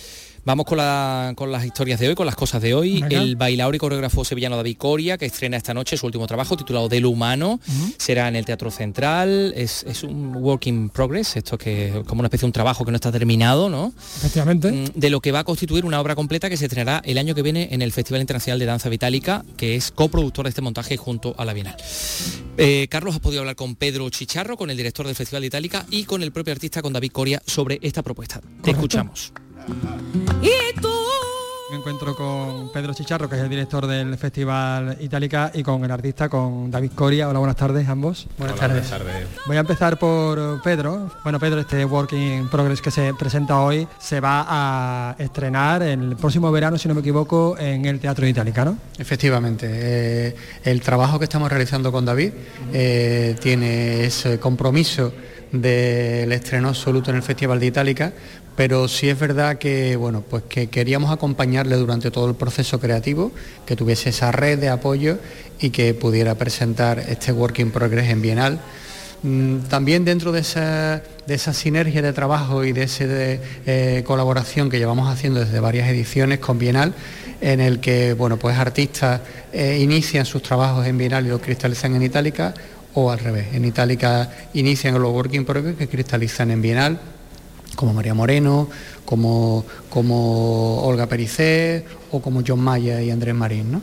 [0.47, 3.01] Vamos con, la- con las historias de hoy, con las cosas de hoy.
[3.01, 3.23] Venga.
[3.23, 6.89] El bailaor y coreógrafo sevillano David Coria, que estrena esta noche su último trabajo titulado
[6.91, 7.61] Del Humano,
[7.97, 9.55] será en el Teatro Central.
[9.57, 12.91] Es, es un work in progress, esto que como una especie de un trabajo que
[12.91, 13.95] no está terminado, ¿no?
[14.19, 14.71] Efectivamente.
[14.71, 17.35] Mm, de lo que va a constituir una obra completa que se estrenará el año
[17.35, 20.97] que viene en el Festival Internacional de Danza Vitálica, que es coproductor de este montaje
[20.99, 21.77] junto a la Bienal.
[22.59, 25.87] Eh, Carlos, has podido hablar con Pedro Chicharro, con el director del Festival de Itálica
[25.91, 28.41] y con el propio artista, con David Coria, sobre esta propuesta.
[28.41, 28.71] Te Correcto.
[28.71, 29.33] escuchamos.
[31.71, 35.91] Me encuentro con Pedro Chicharro, que es el director del Festival Itálica, y con el
[35.91, 37.29] artista, con David Coria.
[37.29, 38.27] Hola, buenas tardes ambos.
[38.39, 38.91] Buenas tardes.
[39.47, 41.11] Voy a empezar por Pedro.
[41.25, 46.17] Bueno, Pedro, este Working in Progress que se presenta hoy se va a estrenar el
[46.17, 48.79] próximo verano, si no me equivoco, en el Teatro Itálica, ¿no?
[48.99, 52.33] Efectivamente, eh, el trabajo que estamos realizando con David
[52.73, 55.13] eh, tiene ese compromiso
[55.61, 58.13] del estreno absoluto en el Festival de Itálica,
[58.57, 63.33] pero sí es verdad que bueno, pues que queríamos acompañarle durante todo el proceso creativo,
[63.67, 65.19] que tuviese esa red de apoyo
[65.61, 68.61] y que pudiera presentar este Work in Progress en Bienal.
[69.23, 74.79] Mm, También dentro de esa, de esa sinergia de trabajo y de esa colaboración que
[74.79, 76.95] llevamos haciendo desde varias ediciones con Bienal,
[77.41, 79.21] en el que bueno, pues artistas
[79.53, 82.55] eh, inician sus trabajos en Bienal y los cristalizan en Itálica,
[82.95, 87.01] o al revés, en Itálica inician los Working Progress que cristalizan en Bienal,
[87.75, 88.69] como María Moreno,
[89.05, 93.73] como, como Olga Pericé o como John Maya y Andrés Marín.
[93.73, 93.81] ¿no?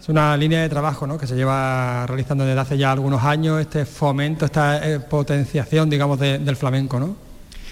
[0.00, 1.18] Es una línea de trabajo ¿no?
[1.18, 6.18] que se lleva realizando desde hace ya algunos años, este fomento, esta eh, potenciación, digamos,
[6.18, 7.16] de- del flamenco, ¿no?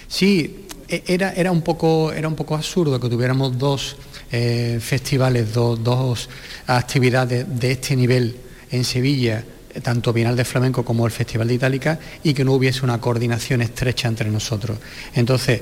[0.07, 3.95] Sí, e- era, era, un poco, era un poco absurdo que tuviéramos dos
[4.31, 6.29] eh, festivales, dos
[6.67, 8.37] actividades de este nivel
[8.71, 9.43] en Sevilla,
[9.81, 13.61] tanto Bienal de Flamenco como el Festival de Itálica, y que no hubiese una coordinación
[13.61, 14.77] estrecha entre nosotros.
[15.13, 15.61] Entonces,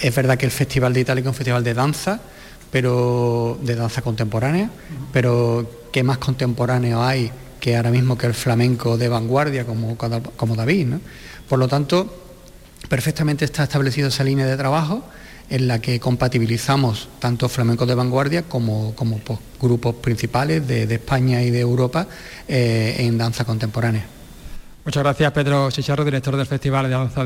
[0.00, 2.20] es verdad que el Festival de Itálica es un festival de danza,
[2.70, 4.70] pero de danza contemporánea,
[5.12, 7.30] pero ¿qué más contemporáneo hay
[7.60, 10.94] que ahora mismo que el flamenco de vanguardia como, como David?
[11.48, 12.14] Por lo tanto,
[12.88, 15.02] perfectamente está establecido esa línea de trabajo
[15.50, 21.50] en la que compatibilizamos tanto flamenco de vanguardia como, pues, grupos principales de, España y
[21.50, 22.06] de Europa
[22.46, 24.18] eh, en danza contemporánea.
[24.88, 27.22] Muchas gracias Pedro Chicharro, director del Festival de Danza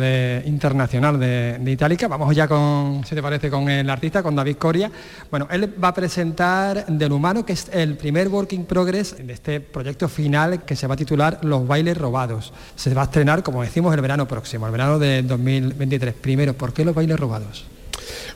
[0.48, 2.08] Internacional de, Itálica.
[2.08, 4.90] Vamos ya con, si te parece, con el artista, con David Coria.
[5.30, 9.60] Bueno, él va a presentar Del Humano, que es el primer working progress de este
[9.60, 12.52] proyecto final que se va a titular Los bailes robados.
[12.74, 16.14] Se va a estrenar, como decimos, el verano próximo, el verano de 2023.
[16.14, 17.64] Primero, ¿por qué los bailes robados?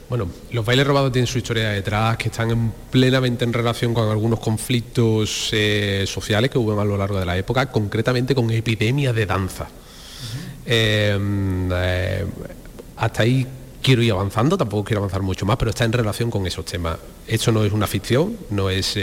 [0.09, 4.39] Bueno, los bailes robados tienen su historia detrás, que están plenamente en relación con algunos
[4.39, 9.25] conflictos eh, sociales que hubo a lo largo de la época, concretamente con epidemias de
[9.25, 9.67] danza.
[10.65, 11.17] Eh,
[11.73, 12.25] eh,
[12.95, 13.45] hasta ahí
[13.81, 16.97] quiero ir avanzando, tampoco quiero avanzar mucho más, pero está en relación con esos temas.
[17.27, 18.97] Esto no es una ficción, no es,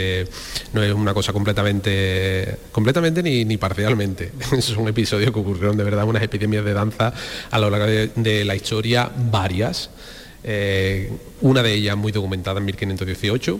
[0.73, 4.31] no es una cosa completamente, completamente ni, ni parcialmente.
[4.77, 7.13] un episodio que ocurrieron de verdad, unas epidemias de danza
[7.51, 9.91] a lo largo de la historia, varias.
[10.47, 13.59] Eh, una de ellas muy documentada en 1518.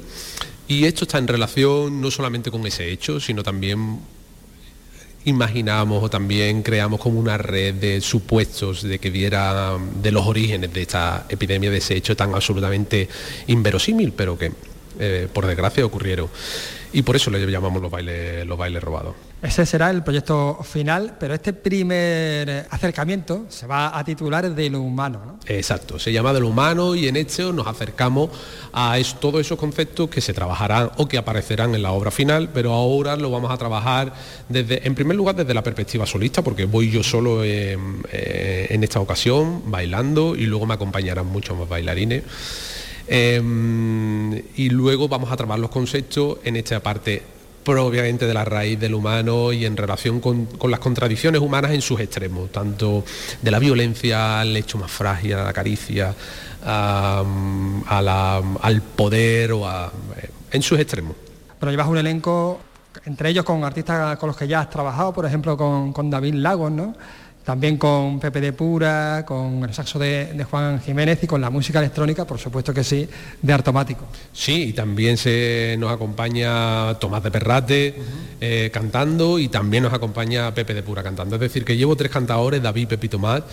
[0.68, 4.00] Y esto está en relación no solamente con ese hecho, sino también
[5.26, 10.72] imaginamos o también creamos como una red de supuestos de que viera de los orígenes
[10.72, 13.10] de esta epidemia, de ese hecho tan absolutamente
[13.48, 14.52] inverosímil, pero que
[15.00, 16.30] eh, por desgracia ocurrieron
[16.96, 19.16] y por eso le llamamos los bailes, los bailes robados.
[19.42, 24.80] Ese será el proyecto final, pero este primer acercamiento se va a titular de lo
[24.80, 25.22] humano.
[25.26, 25.40] ¿no?
[25.46, 28.30] Exacto, se llama de lo humano y en hecho nos acercamos
[28.72, 32.72] a todos esos conceptos que se trabajarán o que aparecerán en la obra final, pero
[32.72, 34.14] ahora lo vamos a trabajar
[34.48, 38.84] desde, en primer lugar desde la perspectiva solista, porque voy yo solo en, eh, en
[38.86, 42.24] esta ocasión bailando y luego me acompañarán muchos más bailarines.
[43.08, 47.22] Em, y luego vamos a trabajar los conceptos en esta parte
[47.64, 52.00] propiamente de la raíz del humano y en relación con, las contradicciones humanas en sus
[52.00, 53.04] extremos, tanto
[53.42, 56.14] de la violencia al hecho más frágil, a la caricia,
[56.64, 57.26] al
[58.96, 59.68] poder o
[60.52, 61.16] en sus extremos.
[61.60, 62.60] Pero llevas un elenco,
[63.06, 66.72] entre ellos con artistas con los que ya has trabajado, por ejemplo con David Lagos,
[66.72, 66.94] ¿no?
[67.46, 71.78] También con Pepe de Pura, con el saxo de, Juan Jiménez y con la música
[71.78, 73.08] electrónica, por supuesto que sí,
[73.40, 74.08] de Artomático.
[74.34, 77.96] Sí, y también se nos acompaña Tomás de Perrate
[78.42, 81.36] eh, cantando y también nos acompaña Pepe de Pura cantando.
[81.36, 83.44] Es decir, que llevo tres cantadores, David, Pepe y Tomás,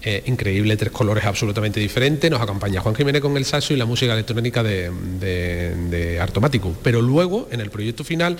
[0.00, 2.30] eh, increíble, tres colores absolutamente diferentes.
[2.30, 6.74] Nos acompaña Juan Jiménez con el saxo y la música electrónica de, de Artomático.
[6.82, 8.38] Pero luego, en el proyecto final,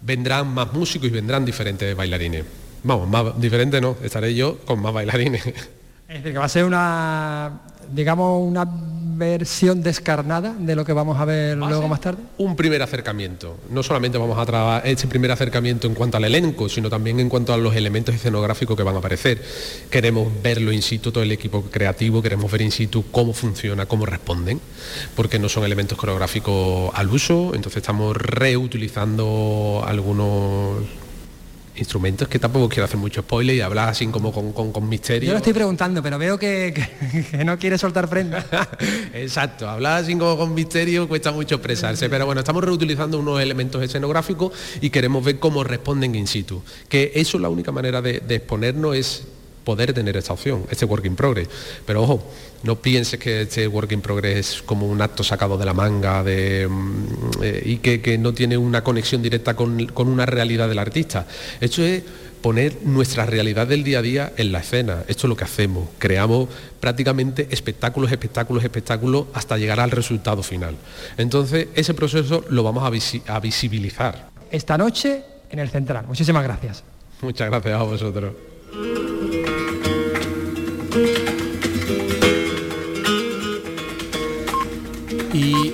[0.00, 2.44] vendrán más músicos y vendrán diferentes bailarines.
[2.86, 5.44] Vamos, más diferente no, estaré yo con más bailarines.
[5.44, 11.18] Es decir, que va a ser una, digamos, una versión descarnada de lo que vamos
[11.18, 12.22] a ver luego más tarde.
[12.38, 13.56] Un primer acercamiento.
[13.70, 17.28] No solamente vamos a trabajar este primer acercamiento en cuanto al elenco, sino también en
[17.28, 19.42] cuanto a los elementos escenográficos que van a aparecer.
[19.90, 24.06] Queremos verlo in situ, todo el equipo creativo, queremos ver in situ cómo funciona, cómo
[24.06, 24.60] responden,
[25.16, 30.84] porque no son elementos coreográficos al uso, entonces estamos reutilizando algunos
[31.78, 35.28] instrumentos que tampoco quiero hacer mucho spoiler y hablar así como con, misterio.
[35.28, 36.74] Yo lo estoy preguntando, pero veo que,
[37.44, 38.44] no quiere soltar prenda.
[39.14, 43.82] Exacto, hablar así como con misterio cuesta mucho expresarse, pero bueno, estamos reutilizando unos elementos
[43.82, 46.62] escenográficos y queremos ver cómo responden in situ.
[46.88, 49.22] Que eso es la única manera de, de exponernos es
[49.66, 51.48] poder tener esta opción, este work in progress.
[51.84, 52.22] Pero ojo,
[52.62, 56.22] no pienses que este work in progress es como un acto sacado de la manga
[56.22, 61.26] de, mm, eh, y que, no tiene una conexión directa con, una realidad del artista.
[61.60, 62.04] Esto es
[62.40, 65.02] poner nuestra realidad del día a día en la escena.
[65.08, 65.88] Esto es lo que hacemos.
[65.98, 66.48] Creamos
[66.78, 70.76] prácticamente espectáculos, espectáculos, espectáculos hasta llegar al resultado final.
[71.16, 74.30] Entonces, ese proceso lo vamos a, a visibilizar.
[74.48, 76.04] Esta noche en el Central.
[76.06, 76.84] Muchísimas gracias.
[77.20, 78.32] Muchas gracias a vosotros.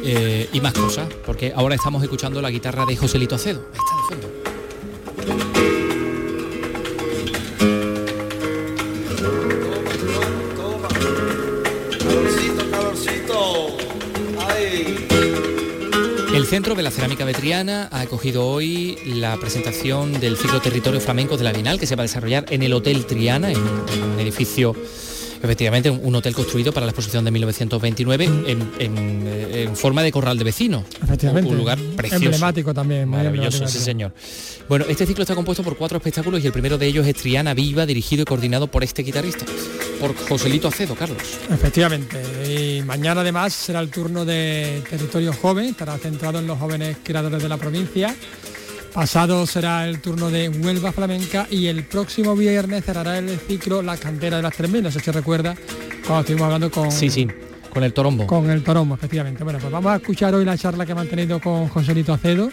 [0.04, 3.64] Eh, y, más cosas, porque ahora estamos escuchando la guitarra de Joselito Acedo.
[3.72, 4.42] está de fondo.
[16.34, 21.36] El Centro de la Cerámica Vetriana ha acogido hoy la presentación del ciclo Territorio Flamenco
[21.36, 24.74] de la Bienal que se va a desarrollar en el Hotel Triana, en un edificio
[25.42, 30.84] Efectivamente, un hotel construido para la exposición de 1929 en, forma de corral de vecinos.
[31.02, 31.50] Efectivamente.
[31.50, 32.24] Un, lugar precioso.
[32.24, 33.08] Emblemático también.
[33.08, 34.12] Maravilloso, sí señor.
[34.68, 37.54] Bueno, este ciclo está compuesto por cuatro espectáculos y el primero de ellos es Triana
[37.54, 39.44] Viva, dirigido y coordinado por este guitarrista,
[40.00, 41.18] por Joselito Acedo, Carlos.
[41.50, 42.22] Efectivamente.
[42.48, 47.42] Y mañana además será el turno de Territorio Joven, estará centrado en los jóvenes creadores
[47.42, 48.14] de la provincia.
[48.92, 53.96] Pasado será el turno de Huelva Flamenca y el próximo viernes cerrará el ciclo La
[53.96, 54.82] Cantera de las Tres Mil.
[54.82, 55.54] No sé si recuerda
[56.06, 56.92] cuando estuvimos hablando con...
[56.92, 57.26] Sí, sí,
[57.72, 58.26] con el Torombo.
[58.26, 59.44] Con el Torombo, efectivamente.
[59.44, 62.52] Bueno, pues vamos a escuchar hoy la charla que ha mantenido con Joselito Acedo,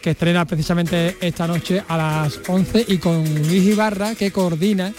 [0.00, 4.94] que estrena precisamente esta noche a las 11 y con Luis Ibarra, que coordina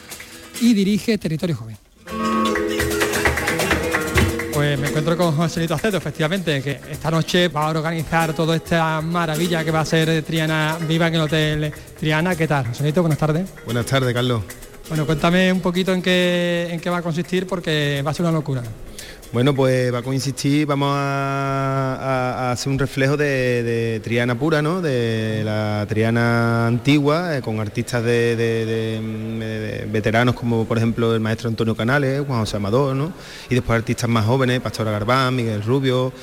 [0.62, 1.87] y dirige Territorio Joven.
[4.68, 9.00] Pues me encuentro con Joselito Acedo, efectivamente, que esta noche va a organizar toda esta
[9.00, 12.36] maravilla que va a ser Triana Viva en el Hotel Triana.
[12.36, 13.02] ¿Qué tal, Joselito?
[13.02, 13.48] Buenas tardes.
[13.64, 14.42] Buenas tardes, Carlos.
[14.90, 18.26] Bueno, cuéntame un poquito en qué, en qué va a consistir porque va a ser
[18.26, 18.62] una locura.
[19.34, 24.82] Bueno, pues va a consistir, vamos a, hacer un reflejo de, Triana pura, ¿no?
[24.82, 31.76] De la Triana antigua, eh, con artistas de, veteranos como por ejemplo el maestro Antonio
[31.76, 33.12] Canales, Juan José Amador, ¿no?
[33.50, 36.14] Y después artistas más jóvenes, Pastora Garbán, Miguel Rubio,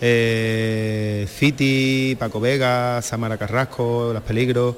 [0.00, 4.76] eh, Fiti, Paco Vega, Samara Carrasco, Las Peligros.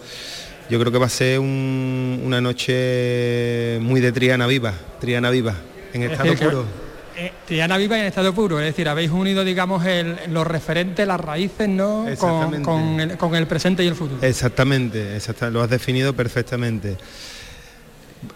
[0.68, 5.54] Yo creo que va a ser una noche muy de Triana viva, Triana viva,
[5.92, 6.85] en estado puro.
[7.16, 9.82] Eh, Triana viva en estado puro, es decir, habéis unido, digamos,
[10.28, 12.04] los referentes, las raíces, ¿no?
[12.18, 14.22] Con, el, presente y el futuro.
[14.22, 15.18] Exactamente,
[15.50, 16.96] lo has definido perfectamente.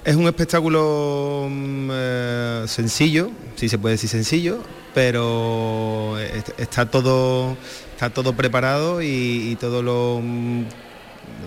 [0.05, 4.63] Es un espectáculo mm, eh, sencillo, si se puede decir sencillo,
[4.95, 6.17] pero
[6.57, 7.57] está todo,
[7.93, 10.65] está todo preparado y todo lo mm,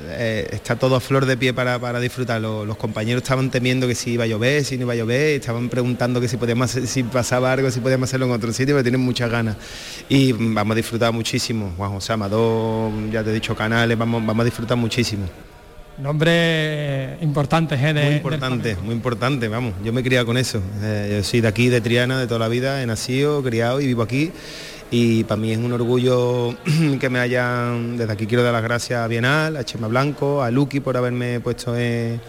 [0.09, 2.65] eh, está todo a flor de pie para, para disfrutarlo.
[2.65, 5.69] Los compañeros estaban temiendo que si iba a llover, si no iba a llover, estaban
[5.69, 9.01] preguntando que si podíamos si pasaba algo, si podíamos hacerlo en otro sitio, pero tienen
[9.01, 9.57] muchas ganas.
[10.09, 11.73] Y vamos a disfrutar muchísimo.
[11.77, 15.25] Juan José Amador, ya te he dicho canales, vamos, vamos a disfrutar muchísimo.
[15.97, 17.93] Nombre importante, ¿eh?
[17.93, 19.73] muy importante, muy importante, vamos.
[19.83, 20.59] Yo me he criado con eso.
[20.81, 23.85] Eh, yo soy de aquí, de Triana, de toda la vida, he nacido, criado y
[23.85, 24.31] vivo aquí
[24.95, 26.55] y para mí es un orgullo
[26.99, 30.51] que me hayan, desde aquí quiero dar las gracias a Bienal, a Chema Blanco, a
[30.51, 32.21] Lucky por haberme puesto en,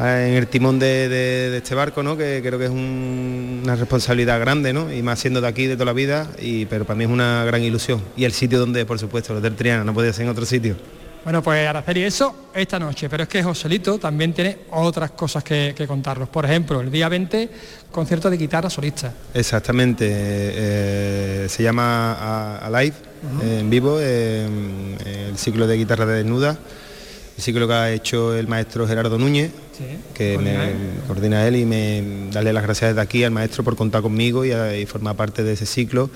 [0.00, 2.16] el timón de, este barco, ¿no?
[2.16, 4.90] que creo que es una responsabilidad grande, ¿no?
[4.90, 7.44] y más siendo de aquí de toda la vida, y, pero para mí es una
[7.44, 8.00] gran ilusión.
[8.16, 10.76] Y el sitio donde, por supuesto, el Hotel Triana, no podía ser en otro sitio.
[11.24, 15.74] Bueno, pues Araceli, eso esta noche, pero es que Joselito también tiene otras cosas que,
[15.88, 16.28] contarnos.
[16.28, 17.50] Por ejemplo, el día 20,
[17.90, 19.10] concierto de guitarra solista.
[19.32, 22.96] Exactamente, eh, se llama Alive,
[23.42, 26.58] en vivo, el ciclo de guitarra de desnuda
[27.42, 29.50] ciclo que ha hecho el maestro Gerardo Núñez,
[30.14, 31.56] que me coordina él.
[31.56, 35.16] y me darle las gracias desde aquí al maestro por contar conmigo y, y, formar
[35.16, 36.10] parte de ese ciclo.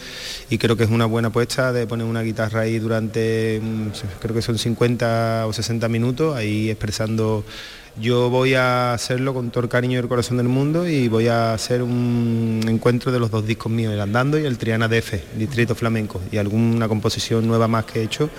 [0.50, 3.88] Y creo que es una buena apuesta de poner una guitarra ahí durante, mm,
[4.20, 7.44] creo que son 50 o 60 minutos, ahí expresando
[8.00, 11.26] yo voy a hacerlo con todo el cariño y el corazón del mundo y voy
[11.26, 15.14] a hacer un encuentro de los dos discos míos, el Andando y el Triana DF,
[15.36, 18.30] Distrito Flamenco, y alguna composición nueva más que he hecho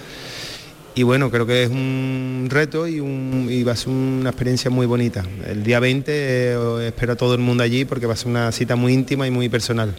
[0.95, 5.23] y bueno, creo que es un reto y, va a ser una experiencia muy bonita.
[5.47, 8.51] El día 20 eh, espero a todo el mundo allí porque va a ser una
[8.51, 9.95] cita muy íntima y muy personal.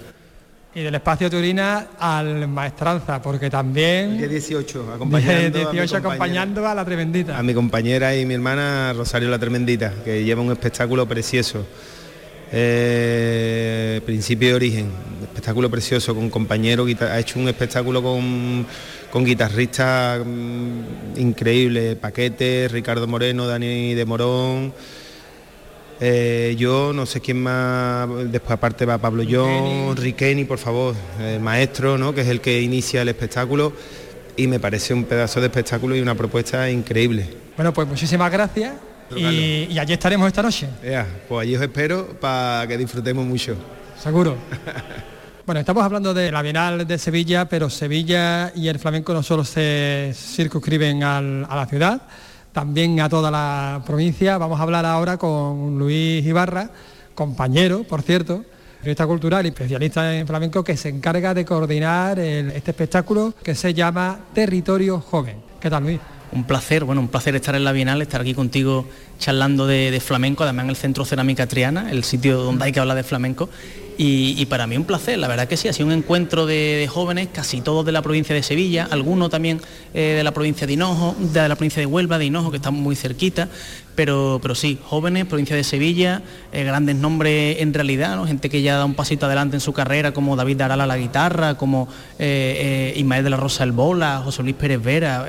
[0.73, 4.13] Y del espacio Turina al Maestranza, porque también...
[4.13, 7.39] El día 18, acompañando, 18 acompañando a la Tremendita.
[7.39, 11.67] A mi compañera y mi hermana Rosario la Tremendita, que lleva un espectáculo precioso.
[12.53, 14.91] Eh, principio de origen,
[15.23, 18.67] espectáculo precioso con compañero, ha hecho un espectáculo con
[19.11, 24.73] con guitarristas mm, increíbles, Paquete, Ricardo Moreno, Dani de Morón.
[26.03, 31.41] Eh, yo no sé quién más, después aparte va Pablo John, Riqueni, por favor, el
[31.41, 32.15] maestro, ¿no?
[32.15, 33.75] que es el que inicia el espectáculo
[34.35, 37.29] y me parece un pedazo de espectáculo y una propuesta increíble.
[37.55, 38.73] Bueno, pues muchísimas gracias
[39.15, 40.69] y, allí estaremos esta noche.
[41.29, 43.57] pues allí os espero para que disfrutemos mucho.
[44.03, 44.37] Seguro.
[45.51, 49.45] Bueno, estamos hablando de la Bienal de Sevilla, pero Sevilla y el flamenco no solo
[49.45, 52.03] se circunscriben a la ciudad,
[52.53, 54.39] también a toda la provincia.
[54.39, 56.71] Vamos a hablar ahora con Luis Ibarra,
[57.17, 58.45] compañero, por cierto,
[58.79, 63.75] periodista cultural y especialista en flamenco, que se encarga de coordinar este espectáculo que se
[63.75, 65.39] llama Territorio Joven.
[65.59, 65.99] ¿Qué tal, Luis?
[66.31, 68.87] Un placer, bueno, un placer estar en la Bienal, estar aquí contigo
[69.21, 72.97] charlando de, flamenco, además en el Centro Cerámica Triana, el sitio donde hay que hablar
[72.97, 73.49] de flamenco.
[74.03, 77.29] Y, para mí un placer, la verdad que sí, ha sido un encuentro de, jóvenes,
[77.31, 79.61] casi todos de la provincia de Sevilla, algunos también
[79.93, 82.81] eh, de la provincia de Hinojo, de la provincia de Huelva, de Hinojo, que estamos
[82.81, 83.51] muy cerquita,
[83.95, 88.79] pero, pero sí, jóvenes, provincia de Sevilla, eh, grandes nombres en realidad, gente que ya
[88.79, 91.87] da un pasito adelante en su carrera, como David Darala la guitarra, como
[92.19, 95.27] eh, Ismael de la Rosa el Bola, José Luis Pérez Vera,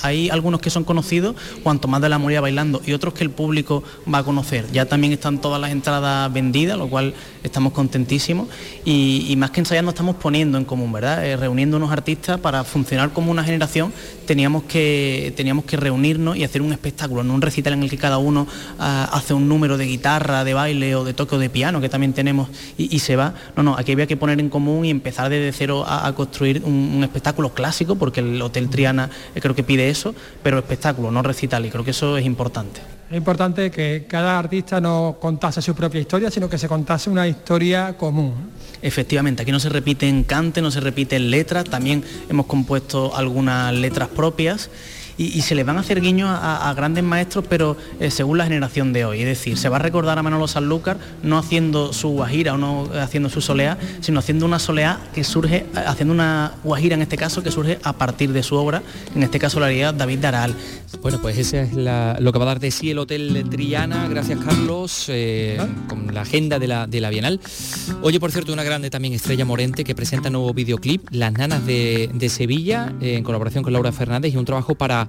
[0.00, 3.30] hay algunos que son conocidos, cuanto más de la moría bailando, y otros que el
[3.34, 3.82] público
[4.12, 4.70] va a conocer.
[4.72, 8.48] Ya también están todas las entradas vendidas, lo cual estamos contentísimos
[8.84, 11.26] y, más que ensayando estamos poniendo en común, ¿verdad?
[11.26, 13.92] Eh, reuniendo unos artistas para funcionar como una generación
[14.24, 17.98] teníamos que, teníamos que reunirnos y hacer un espectáculo, no un recital en el que
[17.98, 18.46] cada uno
[18.78, 21.88] ah, hace un número de guitarra, de baile o de toque o de piano que
[21.88, 23.34] también tenemos y, se va.
[23.56, 27.02] No, no, aquí había que poner en común y empezar desde cero a, construir un,
[27.04, 31.66] espectáculo clásico porque el Hotel Triana eh, creo que pide eso, pero espectáculo, no recital
[31.66, 32.80] y creo que eso es importante.
[33.14, 37.28] Es importante que cada artista no contase su propia historia, sino que se contase una
[37.28, 38.50] historia común.
[38.82, 44.08] Efectivamente, aquí no se repiten cantes, no se repiten letras, también hemos compuesto algunas letras
[44.08, 44.68] propias
[45.16, 48.92] y, se le van a hacer guiños a, grandes maestros, pero eh, según la generación
[48.92, 49.20] de hoy.
[49.20, 52.88] Es decir, se va a recordar a Manolo Sanlúcar no haciendo su guajira o no
[53.00, 57.42] haciendo su soleá, sino haciendo una soleá que surge, haciendo una guajira en este caso,
[57.42, 58.82] que surge a partir de su obra,
[59.14, 60.54] en este caso la haría David Daral.
[61.02, 64.38] Bueno, pues ese es lo que va a dar de sí el Hotel Triana, gracias
[64.44, 65.58] Carlos, eh,
[65.88, 67.40] con la agenda de la, de la Bienal.
[68.02, 72.28] Oye, por cierto, una grande también Estrella Morente que presenta nuevo videoclip, Las Nanas de,
[72.28, 75.03] Sevilla, eh, en colaboración con Laura Fernández y un trabajo para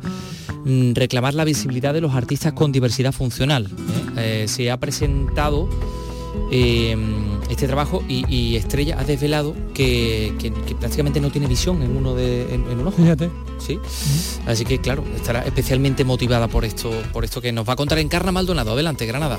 [0.65, 3.67] Mm, reclamar la visibilidad de los artistas con diversidad funcional.
[4.17, 4.43] ¿eh?
[4.43, 5.69] Eh, se ha presentado
[6.51, 6.97] eh,
[7.49, 10.33] este trabajo y, Estrella ha desvelado que,
[10.79, 12.97] prácticamente no tiene visión en uno de en, un ojo.
[12.97, 13.29] Fíjate.
[13.59, 13.79] Sí.
[14.47, 17.99] Así que claro, estará especialmente motivada por esto, por esto que nos va a contar
[17.99, 18.71] en Carna Maldonado.
[18.71, 19.37] Adelante, Granada.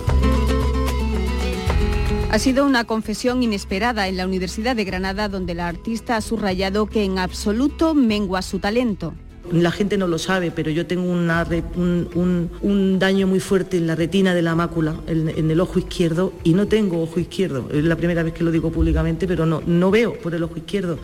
[2.31, 6.87] Ha sido una confesión inesperada en la Universidad de Granada donde la artista ha subrayado
[6.87, 9.15] que en absoluto mengua su talento.
[9.53, 14.35] La gente no lo sabe, pero yo tengo un, daño muy fuerte en la retina
[14.35, 17.69] de la mácula, en, el ojo izquierdo, y no tengo ojo izquierdo.
[17.73, 20.57] Es la primera vez que lo digo públicamente, pero no, no veo por el ojo
[20.57, 20.99] izquierdo.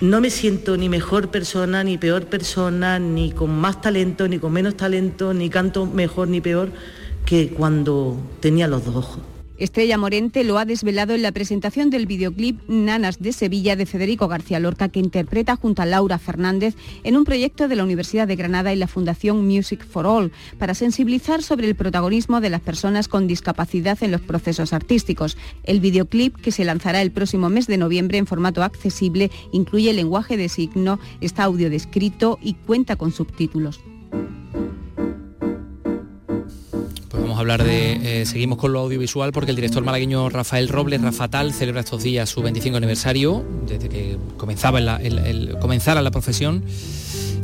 [0.00, 4.52] No me siento ni mejor persona, ni peor persona, ni con más talento, ni con
[4.52, 6.70] menos talento, ni canto mejor ni peor
[7.26, 9.39] que cuando tenía los dos ojos.
[9.60, 14.26] Estrella Morente lo ha desvelado en la presentación del videoclip Nanas de Sevilla de Federico
[14.26, 18.36] García Lorca, que interpreta junto a Laura Fernández en un proyecto de la Universidad de
[18.36, 23.06] Granada y la Fundación Music for All, para sensibilizar sobre el protagonismo de las personas
[23.06, 25.36] con discapacidad en los procesos artísticos.
[25.62, 30.38] El videoclip, que se lanzará el próximo mes de noviembre en formato accesible, incluye lenguaje
[30.38, 33.80] de signo, está audio descrito y cuenta con subtítulos.
[37.40, 38.20] Hablar de...
[38.20, 42.28] Eh, seguimos con lo audiovisual porque el director malagueño Rafael Robles, Rafatal, celebra estos días
[42.28, 46.62] su 25 aniversario, desde que comenzaba el, comenzara la profesión.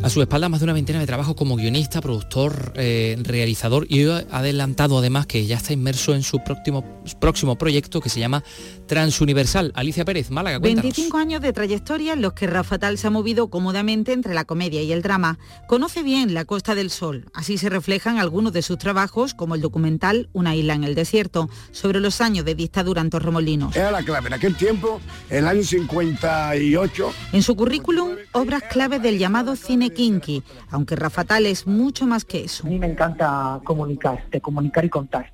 [0.06, 4.08] A su espalda más de una veintena de trabajos como guionista, productor, eh, realizador y
[4.08, 8.44] ha adelantado además que ya está inmerso en su próximo, próximo proyecto que se llama
[8.86, 9.72] Transuniversal.
[9.74, 10.84] Alicia Pérez, Málaga, cuéntanos.
[10.84, 14.44] 25 años de trayectoria en los que Rafa Tal se ha movido cómodamente entre la
[14.44, 15.40] comedia y el drama.
[15.66, 17.24] Conoce bien la Costa del Sol.
[17.34, 21.50] Así se reflejan algunos de sus trabajos, como el documental Una isla en el desierto,
[21.72, 23.74] sobre los años de dictadura en Torremolinos.
[23.74, 24.28] Era la clave.
[24.28, 25.00] En aquel tiempo,
[25.30, 27.12] el año 58...
[27.32, 32.24] En su currículum, obras claves del llamado cine kinky, aunque Rafa Tal es mucho más
[32.24, 32.66] que eso.
[32.66, 35.32] A mí me encanta comunicar, de comunicar y contar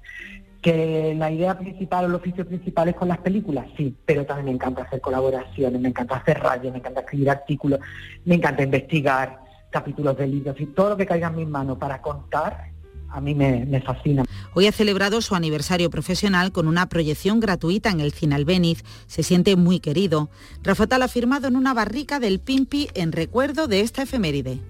[0.62, 4.46] que la idea principal o el oficio principal es con las películas, sí, pero también
[4.46, 7.80] me encanta hacer colaboraciones, me encanta hacer radio, me encanta escribir artículos,
[8.24, 9.40] me encanta investigar
[9.70, 12.70] capítulos de libros y todo lo que caiga en mis manos para contar,
[13.12, 14.24] a mí me, me, fascina.
[14.54, 18.84] Hoy ha celebrado su aniversario profesional con una proyección gratuita en el Cine Albeniz.
[19.06, 20.30] Se siente muy querido.
[20.62, 24.60] Rafatal ha firmado en una barrica del Pimpi en recuerdo de esta efeméride.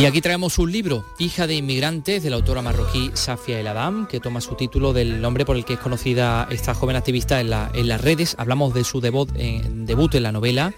[0.00, 4.08] Y aquí traemos un libro, Hija de inmigrantes, de la autora marroquí Safia El Adam,
[4.08, 7.50] que toma su título del nombre por el que es conocida esta joven activista en,
[7.50, 8.34] las redes.
[8.38, 10.72] Hablamos de su debut en, debut en la novela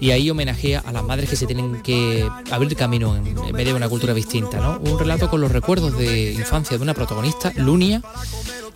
[0.00, 3.74] y ahí homenajea a las madres que se tienen que abrir camino en, medio de
[3.74, 4.58] una cultura distinta.
[4.58, 4.78] ¿no?
[4.78, 8.02] Un relato con los recuerdos de infancia de una protagonista, Lunia,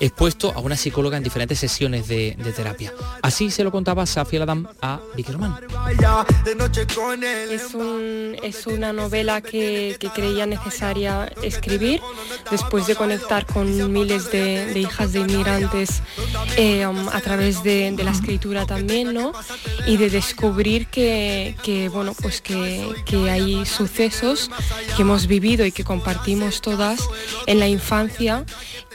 [0.01, 2.93] expuesto a una psicóloga en diferentes sesiones de, terapia.
[3.23, 5.55] Así se lo contaba Safia Ladam a Vicky Román.
[7.51, 7.75] Es,
[8.43, 12.01] es una novela que, creía necesaria escribir
[12.51, 16.03] después de conectar con miles de, hijas de inmigrantes
[16.57, 19.33] eh, a través de, la escritura también, ¿no?
[19.87, 21.12] Y de descubrir que,
[21.93, 24.51] bueno, pues que, que hay sucesos
[24.97, 27.01] que hemos vivido y que compartimos todas
[27.47, 28.45] en la infancia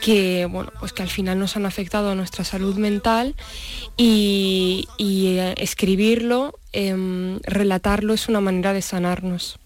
[0.00, 3.34] que, bueno, pues que al final nos han afectado a nuestra salud mental
[3.96, 9.58] y, eh, escribirlo, em, relatarlo es una manera de sanarnos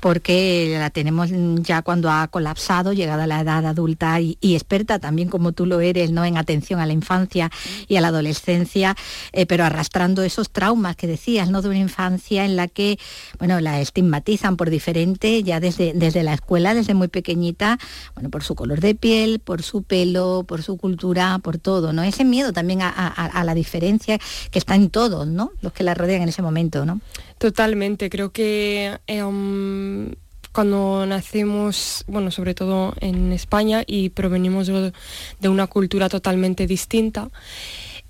[0.00, 5.28] porque la tenemos ya cuando ha colapsado, llegada a la edad adulta y, experta también
[5.28, 6.24] como tú lo eres, ¿no?
[6.24, 7.50] En atención a la infancia
[7.88, 8.96] y a la adolescencia,
[9.32, 11.62] eh, pero arrastrando esos traumas que decías, ¿no?
[11.62, 12.98] De una infancia en la que,
[13.38, 17.78] bueno, la estigmatizan por diferente, ya desde, desde la escuela, desde muy pequeñita,
[18.14, 22.02] bueno, por su color de piel, por su pelo, por su cultura, por todo, ¿no?
[22.02, 24.18] Ese miedo también a, la diferencia
[24.50, 25.52] que está en todos, ¿no?
[25.60, 27.00] Los que la en ese momento, ¿no?
[27.38, 30.10] Totalmente, creo que em,
[30.52, 37.28] cuando nacemos, bueno, sobre todo en España y provenimos de, una cultura totalmente distinta,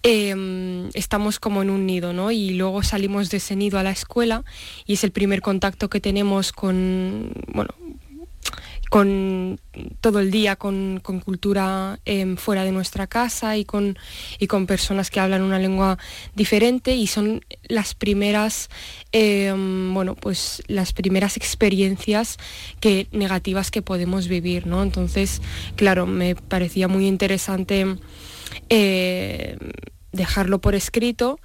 [0.03, 2.31] em, estamos como en un nido, ¿no?
[2.31, 4.45] Y luego salimos de ese nido a la escuela
[4.87, 7.71] y es el primer contacto que tenemos con, bueno,
[8.89, 9.61] con
[10.01, 13.99] todo el día con, cultura em, fuera de nuestra casa y con,
[14.39, 15.99] y con personas que hablan una lengua
[16.35, 18.71] diferente y son las primeras
[19.13, 22.39] em, bueno pues las primeras experiencias
[22.81, 24.83] que negativas que podemos vivir ¿no?
[24.83, 25.43] entonces
[25.77, 27.97] claro me parecía muy interesante
[28.71, 29.59] eh,
[30.13, 31.39] dejarlo por escrito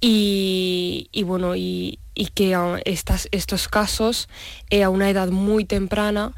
[0.00, 2.54] y, y bueno y, y que
[2.84, 4.28] estas, estos casos
[4.68, 6.34] eh, a una edad muy temprana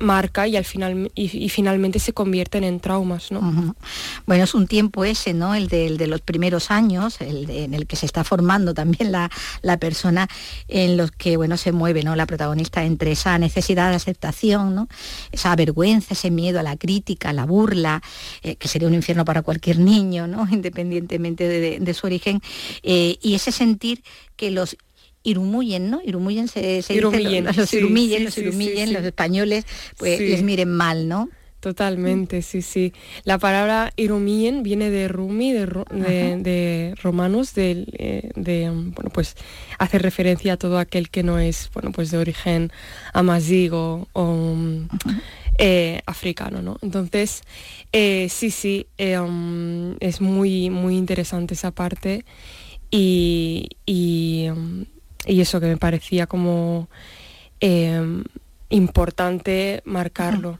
[0.00, 3.32] marca, eh, y, al final, y, finalmente se convierten en traumas.
[3.32, 3.74] ¿no?
[4.26, 5.54] Bueno, es un tiempo ese, ¿no?
[5.54, 9.30] El de, de los primeros años, el en el que se está formando también la,
[9.78, 10.28] persona,
[10.68, 12.14] en los que bueno, se mueve ¿no?
[12.14, 14.88] la protagonista entre esa necesidad de aceptación, ¿no?
[15.32, 18.02] esa vergüenza, ese miedo a la crítica, a la burla,
[18.42, 20.46] eh, que sería un infierno para cualquier niño, ¿no?
[20.52, 22.42] independientemente de, su origen,
[22.82, 24.02] y ese sentir
[24.36, 24.76] que los
[25.22, 26.00] irumuyen, ¿no?
[26.04, 27.44] Irumuyen se, dice, los, irumillen,
[28.24, 29.66] los irumillen, los españoles,
[29.98, 31.28] pues les miren mal, ¿no?
[31.66, 32.92] Totalmente, sí, sí.
[33.24, 35.66] La palabra irumien viene de rumi, de,
[36.38, 39.34] de, romanos, eh, de, bueno, pues
[39.78, 42.70] hace referencia a todo aquel que no es, bueno, pues de origen
[43.12, 44.54] amazigo o
[45.58, 46.78] eh, africano, ¿no?
[46.82, 47.42] Entonces,
[47.90, 48.86] eh, sí, sí,
[49.18, 52.24] um, es muy, muy interesante esa parte
[52.90, 54.48] y, y,
[55.26, 56.88] eso que me parecía como
[57.60, 58.22] eh,
[58.68, 60.58] importante marcarlo.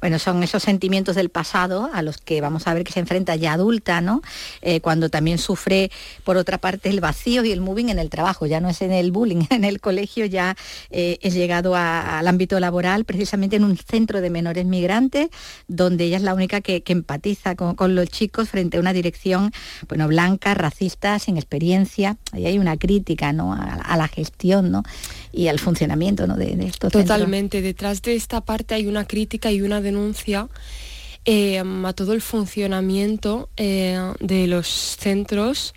[0.00, 3.36] Bueno, son esos sentimientos del pasado a los que vamos a ver que se enfrenta
[3.36, 4.22] ya adulta, ¿no?
[4.60, 5.90] Eh, cuando también sufre,
[6.24, 8.92] por otra parte, el vacío y el moving en el trabajo, ya no es en
[8.92, 10.56] el bullying, en el colegio ya
[10.90, 15.28] eh, es llegado al ámbito laboral, precisamente en un centro de menores migrantes,
[15.68, 19.50] donde ella es la única que, empatiza con, los chicos frente a una dirección,
[19.88, 22.18] bueno, blanca, racista, sin experiencia.
[22.32, 23.54] Ahí hay una crítica, ¿no?
[23.54, 24.82] A, la gestión, ¿no?
[25.32, 26.36] Y al funcionamiento, ¿no?
[26.36, 27.62] De, estos Totalmente.
[27.62, 30.48] Detrás de esta parte hay una crítica y una denuncia
[31.24, 35.74] eh, a todo el funcionamiento eh, de los centros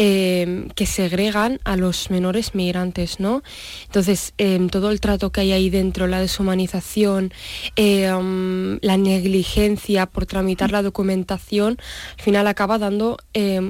[0.00, 3.42] Em, que segregan a los menores migrantes, ¿no?
[3.86, 7.32] Entonces, em, todo el trato que hay ahí dentro, la deshumanización,
[7.74, 11.78] em, la negligencia por tramitar la documentación,
[12.16, 13.16] al final acaba dando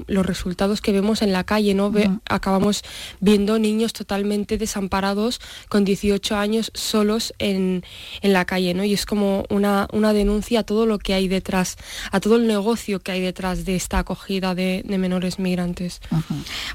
[0.07, 1.93] los resultados que vemos en la calle, ¿no?
[2.29, 2.83] Acabamos
[3.21, 7.85] viendo niños totalmente desamparados con 18 años solos en,
[8.23, 8.85] la calle, ¿no?
[8.85, 11.77] Y es como una, una, denuncia a todo lo que hay detrás,
[12.11, 16.01] a todo el negocio que hay detrás de esta acogida de, de menores migrantes.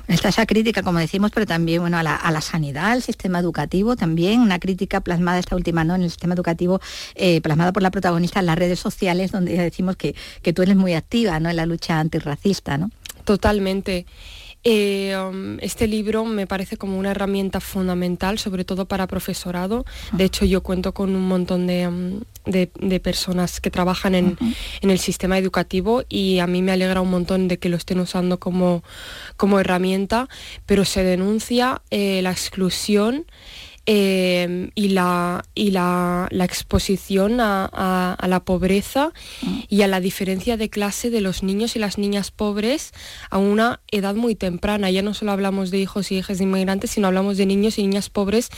[0.08, 4.42] Está esa crítica, como decimos, pero también bueno, a, la, sanidad, al sistema educativo, también
[4.42, 5.96] una crítica plasmada esta última ¿no?
[5.96, 6.80] en el sistema educativo,
[7.16, 10.76] eh, plasmada por la protagonista en las redes sociales, donde decimos que, que tú eres
[10.76, 11.50] muy activa ¿no?
[11.50, 12.78] en la lucha antirracista.
[12.78, 12.90] ¿no?
[13.24, 14.06] Totalmente.
[14.66, 19.86] Eh, um, este libro me parece como una herramienta fundamental, sobre todo para profesorado.
[20.14, 22.22] De hecho, yo cuento con un montón de, um,
[23.02, 24.38] personas que trabajan en,
[24.82, 28.40] el sistema educativo y a mí me alegra un montón de que lo estén usando
[28.40, 28.84] como,
[29.38, 30.28] como herramienta,
[30.66, 33.26] pero se denuncia eh, la exclusión
[33.86, 39.12] Em, y, la, y la, exposición a, la pobreza
[39.68, 42.94] y a la diferencia de clase de los niños y las niñas pobres
[43.30, 44.90] a una edad muy temprana.
[44.90, 47.82] Ya no solo hablamos de hijos y hijas de inmigrantes, sino hablamos de niños y
[47.82, 48.50] niñas pobres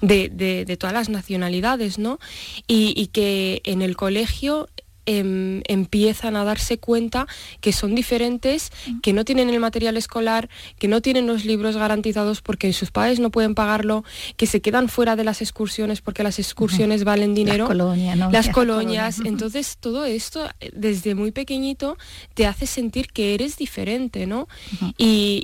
[0.00, 2.18] de, todas las nacionalidades, ¿no?
[2.66, 4.70] Y que en el colegio
[5.18, 7.26] em, empiezan a darse cuenta
[7.60, 8.70] que son diferentes,
[9.02, 10.48] que no tienen el material escolar,
[10.78, 14.04] que no tienen los libros garantizados porque sus padres no pueden pagarlo,
[14.36, 17.64] que se quedan fuera de las excursiones porque las excursiones valen dinero.
[17.64, 18.30] Las colonias, ¿no?
[18.30, 19.20] Las colonias.
[19.24, 21.96] Entonces todo esto eh, desde muy pequeñito
[22.34, 24.48] te hace sentir que eres diferente, ¿no?
[24.96, 25.42] y,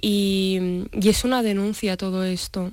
[0.93, 2.73] y es una denuncia todo esto.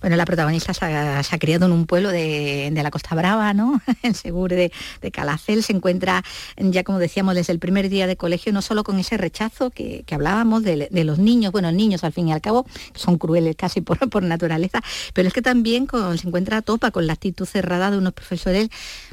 [0.00, 3.80] Bueno, la protagonista se ha, criado en un pueblo de, la Costa Brava, ¿no?
[4.02, 4.72] En Segur de,
[5.12, 5.62] Calafel.
[5.62, 6.22] Se encuentra,
[6.56, 10.04] ya como decíamos, desde el primer día de colegio, no solo con ese rechazo que,
[10.10, 14.22] hablábamos de, los niños, bueno, niños al fin y al cabo, son crueles casi por,
[14.22, 14.80] naturaleza,
[15.14, 15.86] pero es que también
[16.16, 18.68] se encuentra a topa con la actitud cerrada de unos profesores,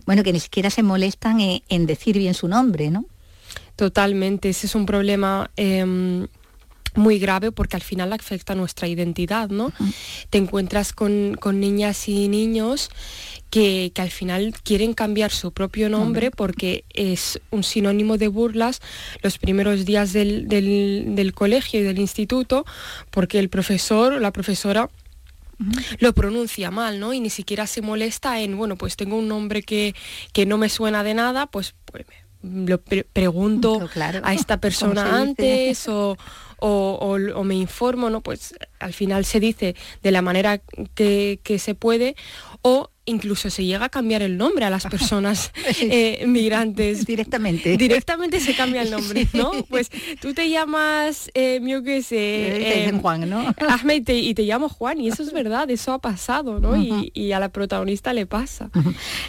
[0.05, 3.05] bueno, que ni siquiera se molestan en, decir bien su nombre, ¿no?
[3.75, 6.27] Totalmente, ese es un problema em,
[6.95, 9.71] muy grave porque al final afecta nuestra identidad, ¿no?
[10.29, 12.89] Te encuentras con, niñas y niños
[13.49, 18.81] que, al final quieren cambiar su propio nombre porque es un sinónimo de burlas
[19.21, 22.65] los primeros días del, colegio y del instituto
[23.11, 24.89] porque el profesor o la profesora
[25.99, 27.13] lo pronuncia mal, ¿no?
[27.13, 29.93] Y ni siquiera se molesta en, bueno, pues tengo un nombre que,
[30.31, 32.05] que no me suena de nada, pues, pues
[32.41, 33.89] lo pregunto
[34.23, 36.17] a esta persona antes o,
[36.61, 38.21] o, me informo, ¿no?
[38.21, 40.61] Pues al final se dice de la manera
[40.95, 42.15] que, que se puede
[42.61, 45.51] o incluso se llega a cambiar el nombre a las personas
[45.81, 47.05] eh, migrantes.
[47.05, 47.77] Directamente.
[47.77, 49.51] Directamente se cambia el nombre, ¿no?
[49.69, 49.89] Pues
[50.21, 53.53] tú te llamas, eh, que sé, eh, Juan, ¿no?
[53.67, 56.75] Ahmed y te llamo Juan, y eso es verdad, eso ha pasado, ¿no?
[56.75, 58.71] y, a la protagonista le pasa.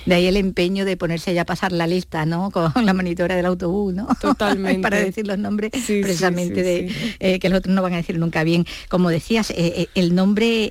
[0.07, 2.51] De ahí el empeño de ponerse ya a pasar la lista, ¿no?
[2.51, 4.09] Con la monitora del autobús, ¿no?
[4.20, 4.81] Totalmente.
[4.81, 8.43] Para decir los nombres precisamente de eh, que los otros no van a decir nunca
[8.43, 8.64] bien.
[8.89, 10.70] Como decías, el nombre,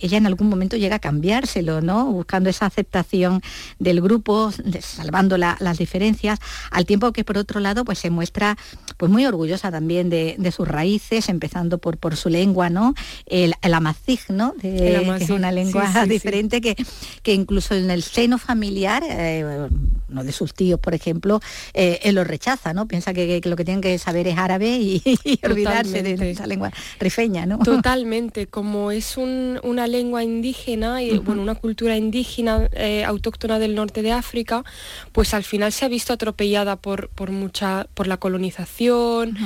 [0.00, 2.06] ella en algún momento llega a cambiárselo, ¿no?
[2.06, 3.40] Buscando esa aceptación
[3.78, 6.38] del grupo, salvando las diferencias,
[6.70, 8.56] al tiempo que por otro lado pues se muestra
[8.96, 12.94] pues muy orgullosa también de, sus raíces, empezando por, por su lengua, ¿no?
[13.26, 14.54] El, el amazigh, ¿no?
[14.60, 16.76] que es una lengua diferente Que,
[17.22, 19.68] que incluso en el seno familiar, eh,
[20.08, 21.40] uno de sus tíos, por ejemplo,
[21.74, 22.86] eh, él lo rechaza, ¿no?
[22.88, 25.02] Piensa que, lo que tienen que saber es árabe y,
[25.44, 27.58] olvidarse de esa lengua rifeña, ¿no?
[27.58, 32.37] Totalmente, como es una lengua indígena y bueno, una cultura indígena,
[32.72, 34.64] eh, autóctona del norte de África,
[35.12, 39.36] pues al final se ha visto atropellada por, por mucha, por la colonización,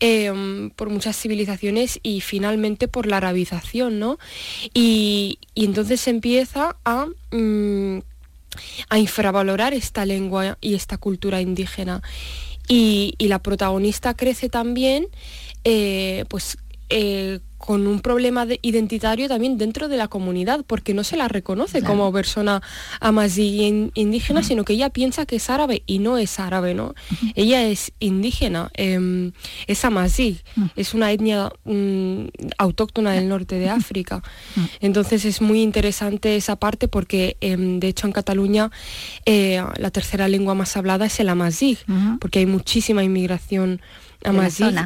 [0.00, 4.18] em, por muchas civilizaciones y finalmente por la arabización, ¿no?
[4.72, 8.00] Y, entonces se empieza a mm,
[8.88, 12.02] a infravalorar esta lengua y esta cultura indígena.
[12.68, 15.08] Y, la protagonista crece también
[15.64, 16.58] eh, pues,
[16.96, 21.82] eh, con un problema identitario también dentro de la comunidad, porque no se la reconoce
[21.82, 22.62] como persona
[23.00, 26.94] amazigh indígena, sino que ella piensa que es árabe y no es árabe, ¿no?
[27.34, 29.32] Ella es indígena, em,
[29.66, 30.42] es amazigh,
[30.76, 32.26] es una etnia mm,
[32.58, 34.22] autóctona del norte de África.
[34.80, 38.70] Entonces es muy interesante esa parte porque, em, de hecho, en Cataluña
[39.24, 41.78] eh, la tercera lengua más hablada es el amazigh,
[42.20, 43.80] porque hay muchísima inmigración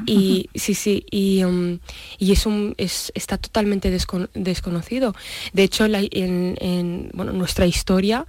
[0.06, 1.78] y sí sí y, um,
[2.18, 3.90] y es un es, está totalmente
[4.34, 5.14] desconocido
[5.52, 8.26] de hecho en, bueno, nuestra historia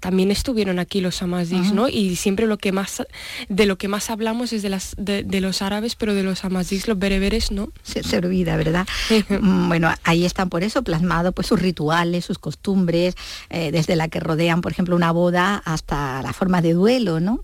[0.00, 1.88] también estuvieron aquí los amazigh, ¿no?
[1.88, 3.02] Y siempre lo que más
[3.48, 6.82] de lo que más hablamos es de las de, los árabes, pero de los amazigh,
[6.86, 7.72] los bereberes, ¿no?
[7.82, 8.86] Se, se olvida, ¿verdad?
[9.28, 13.14] Mm, bueno, ahí están por eso plasmados pues sus rituales, sus costumbres,
[13.50, 17.42] eh, desde la que rodean, por ejemplo, una boda hasta la forma de duelo, ¿no?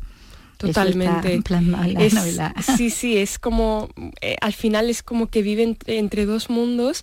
[0.66, 1.42] Totalmente.
[2.76, 3.88] sí, sí, es como,
[4.20, 7.02] eh, al final es como que viven entre dos mundos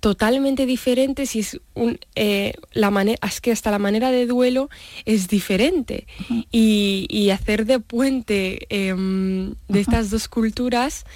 [0.00, 4.68] totalmente diferentes y es un, eh, la manera, es que hasta la manera de duelo
[5.04, 6.06] es diferente.
[6.50, 11.06] y, hacer de puente em, de estas dos culturas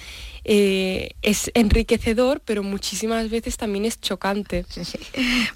[0.49, 4.65] eh, es enriquecedor, pero muchísimas veces también es chocante.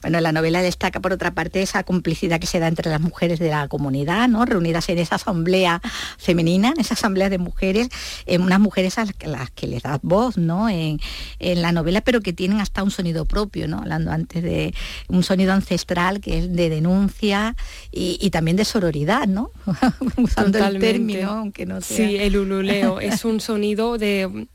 [0.01, 3.39] Bueno, la novela destaca por otra parte esa complicidad que se da entre las mujeres
[3.39, 4.43] de la comunidad, ¿no?
[4.43, 5.81] reunidas en esa asamblea
[6.17, 7.87] femenina, en esa asamblea de mujeres,
[8.25, 10.67] eh, unas mujeres a las que les da voz ¿no?
[10.67, 10.99] en,
[11.39, 13.77] la novela, pero que tienen hasta un sonido propio, ¿no?
[13.77, 14.73] hablando antes de
[15.07, 17.55] un sonido ancestral que es de denuncia
[17.91, 19.51] y, también de sororidad, ¿no?
[20.17, 21.95] usando el término, aunque no sea...
[21.95, 24.47] Sí, el ululeo es un sonido de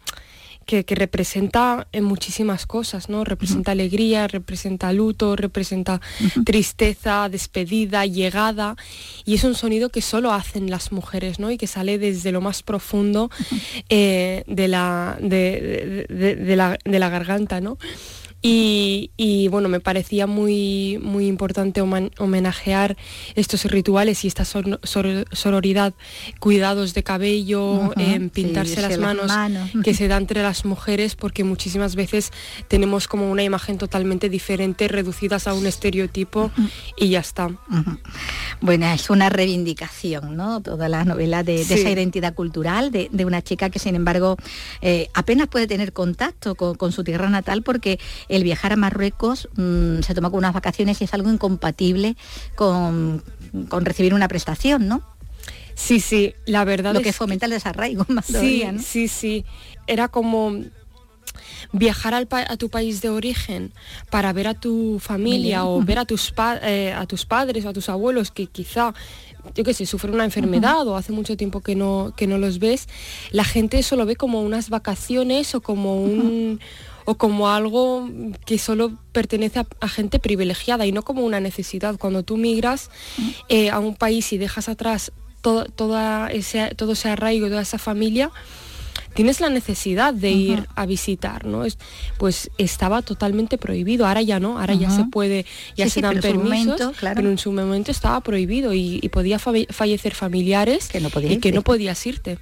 [0.66, 3.24] que, representa en muchísimas cosas, ¿no?
[3.24, 6.00] Representa alegría, representa luto, representa
[6.44, 8.76] tristeza, despedida, llegada,
[9.24, 11.50] y es un sonido que solo hacen las mujeres, ¿no?
[11.50, 13.30] Y que sale desde lo más profundo
[13.88, 17.78] eh, de, la, de, la, garganta, ¿no?
[18.48, 22.96] Y, bueno, me parecía muy, muy importante homenajear
[23.34, 25.94] estos rituales y esta sororidad,
[26.38, 29.32] cuidados de cabello, em, pintarse las, manos,
[29.82, 32.32] que se da entre las mujeres, porque muchísimas veces
[32.68, 36.50] tenemos como una imagen totalmente diferente, reducidas a un estereotipo
[36.96, 37.50] y ya está.
[38.60, 40.62] Bueno, es una reivindicación, ¿no?
[40.62, 44.36] Toda la novela de, esa identidad cultural, de, una chica que sin embargo
[44.82, 47.98] eh, apenas puede tener contacto con, su tierra natal porque
[48.36, 52.16] el viajar a Marruecos mm, se toma con unas vacaciones y es algo incompatible
[52.54, 53.22] con,
[53.70, 55.02] recibir una prestación, ¿no?
[55.74, 59.44] Sí, sí, la verdad Lo que fomenta el desarraigo más sí, Sí, sí,
[59.86, 60.62] era como
[61.72, 63.72] viajar a tu país de origen
[64.10, 66.32] para ver a tu familia o ver a tus,
[66.62, 68.94] eh, a tus padres o a tus abuelos que quizá
[69.54, 72.58] yo qué sé, sufren una enfermedad o hace mucho tiempo que no, que no los
[72.58, 72.88] ves,
[73.30, 76.60] la gente eso lo ve como unas vacaciones o como un...
[77.06, 78.08] o como algo
[78.44, 81.96] que solo pertenece a, gente privilegiada y no como una necesidad.
[81.96, 82.90] Cuando tú migras
[83.48, 87.78] eh, a un país y dejas atrás todo, toda ese, todo ese arraigo, toda esa
[87.78, 88.30] familia,
[89.16, 91.64] tienes la necesidad de ir a visitar, ¿no?
[91.64, 91.78] Es,
[92.18, 96.94] pues estaba totalmente prohibido, ahora ya no, ahora ya se puede, ya se dan permisos,
[97.00, 101.62] pero en su momento estaba prohibido y, podía fallecer familiares que no y que no
[101.62, 102.38] podías irte.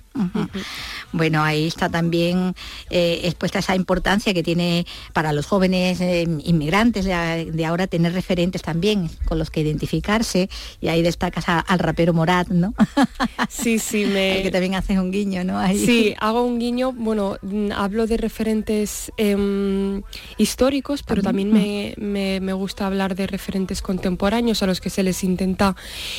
[1.12, 2.54] Bueno, ahí está también
[2.90, 8.62] eh, expuesta esa importancia que tiene para los jóvenes eh, inmigrantes de, ahora tener referentes
[8.62, 10.48] también con los que identificarse.
[10.80, 12.74] Y ahí destacas al rapero Morat, ¿no?
[13.48, 14.42] Sí, sí, me...
[14.42, 15.64] que también haces un guiño, ¿no?
[15.68, 16.63] Sí, hago un guiño,
[16.96, 20.02] bueno, mm, hablo de referentes em,
[20.38, 25.74] históricos, pero también me, gusta hablar de referentes contemporáneos a los que se les intenta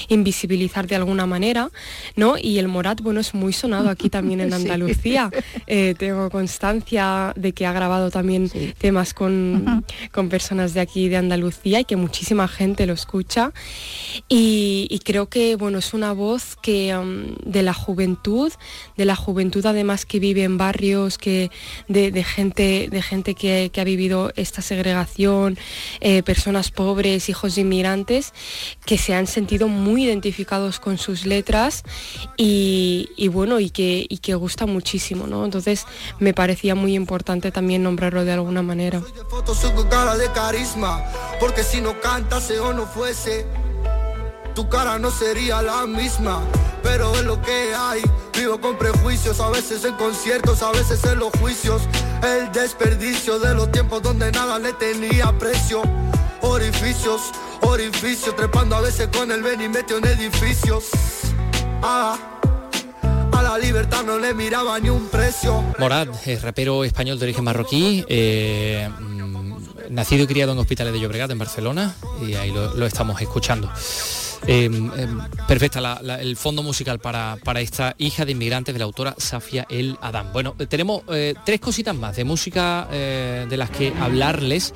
[0.10, 1.70] invisibilizar de alguna manera,
[2.16, 2.36] ¿no?
[2.38, 4.86] Y el Morat, bueno, es muy sonado aquí también en Andalucía.
[4.86, 5.32] Lucía.
[5.68, 11.18] Eh, tengo constancia de que ha grabado también temas con, con, personas de aquí de
[11.18, 13.52] Andalucía y que muchísima gente lo escucha.
[14.28, 18.52] Y, creo que bueno, es una voz que um, de la juventud,
[18.98, 21.52] de la juventud además que vive en barrios, que
[21.88, 25.58] de, gente, de gente que, ha vivido esta segregación,
[26.00, 28.34] eh, personas pobres, hijos de inmigrantes,
[28.86, 31.84] que se han sentido muy identificados con sus letras
[32.38, 35.46] y, bueno, y que, y que gusta muchísimo, ¿no?
[35.46, 35.86] Entonces
[36.20, 39.02] me parecía muy importante también nombrarlo de alguna manera.
[41.40, 43.46] porque si no cantase o no fuese,
[44.56, 46.42] tu cara no sería la misma.
[46.82, 48.02] Pero es lo que hay,
[48.36, 51.82] vivo con prejuicios, a veces en conciertos, a veces en los juicios.
[52.24, 55.84] El desperdicio de los tiempos donde nada le tenía precio.
[56.42, 57.22] Orificios,
[57.62, 60.86] orificios, trepando a veces con el ven y metió en edificios.
[61.84, 62.18] Ah
[63.46, 65.64] la libertad no le miraba ni un precio.
[65.78, 68.90] Morad, es rapero español de origen marroquí, eh,
[69.96, 73.72] nacido y criado en hospitales de Llobregat, en Barcelona, y ahí lo, estamos escuchando.
[74.48, 75.08] Eh, eh,
[75.48, 79.98] perfecta el fondo musical para, para, esta hija de inmigrantes de la autora Safia El
[80.02, 80.32] Adán.
[80.34, 81.04] Bueno, tenemos
[81.44, 84.74] tres cositas más de música de las que hablarles.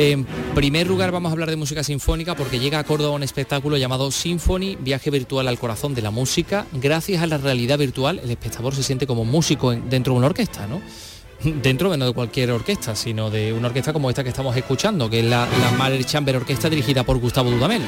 [0.00, 3.76] En primer lugar vamos a hablar de música sinfónica porque llega a Córdoba un espectáculo
[3.78, 6.66] llamado Symphony, viaje virtual al corazón de la música.
[6.72, 10.68] Gracias a la realidad virtual el espectador se siente como músico dentro de una orquesta,
[10.68, 10.80] ¿no?
[11.42, 15.20] Dentro no de cualquier orquesta, sino de una orquesta como esta que estamos escuchando, que
[15.20, 15.46] es la,
[15.78, 17.82] la Chamber Orquesta dirigida por Gustavo Dudamel.
[17.82, 17.86] ¿eh?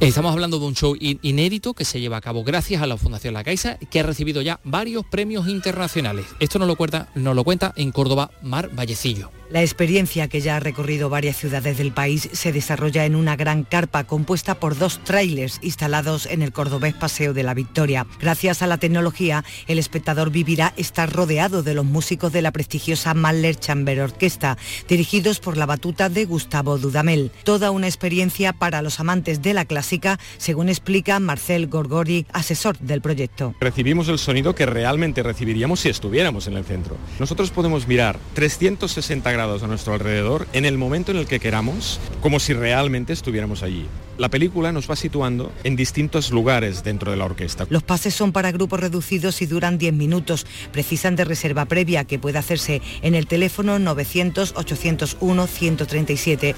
[0.00, 3.32] Estamos hablando de un show inédito que se lleva a cabo gracias a la Fundación
[3.32, 6.26] La Caixa, que ha recibido ya varios premios internacionales.
[6.40, 9.30] Esto nos lo cuenta, nos lo cuenta en Córdoba Mar Vallecillo.
[9.50, 13.64] La experiencia que ya ha recorrido varias ciudades del país se desarrolla en una gran
[13.64, 18.06] carpa compuesta por dos trailers instalados en el cordobés Paseo de la Victoria.
[18.18, 23.12] Gracias a la tecnología, el espectador vivirá estar rodeado de los músicos de la prestigiosa
[23.12, 24.56] Mahler Chamber Orquesta,
[24.88, 27.30] dirigidos por la batuta de Gustavo Dudamel.
[27.44, 33.02] Toda una experiencia para los amantes de la clásica, según explica Marcel Gorgori, asesor del
[33.02, 33.54] proyecto.
[33.60, 36.96] Recibimos el sonido que realmente recibiríamos si estuviéramos en el centro.
[37.18, 41.98] Nosotros podemos mirar 360 grados a nuestro alrededor en el momento en el que queramos,
[42.22, 43.88] como si realmente estuviéramos allí.
[44.16, 47.66] La película nos va situando en distintos lugares dentro de la orquesta.
[47.68, 50.46] Los pases son para grupos reducidos y duran 10 minutos.
[50.70, 56.54] Precisan de reserva previa que puede hacerse en el teléfono 900-801-137.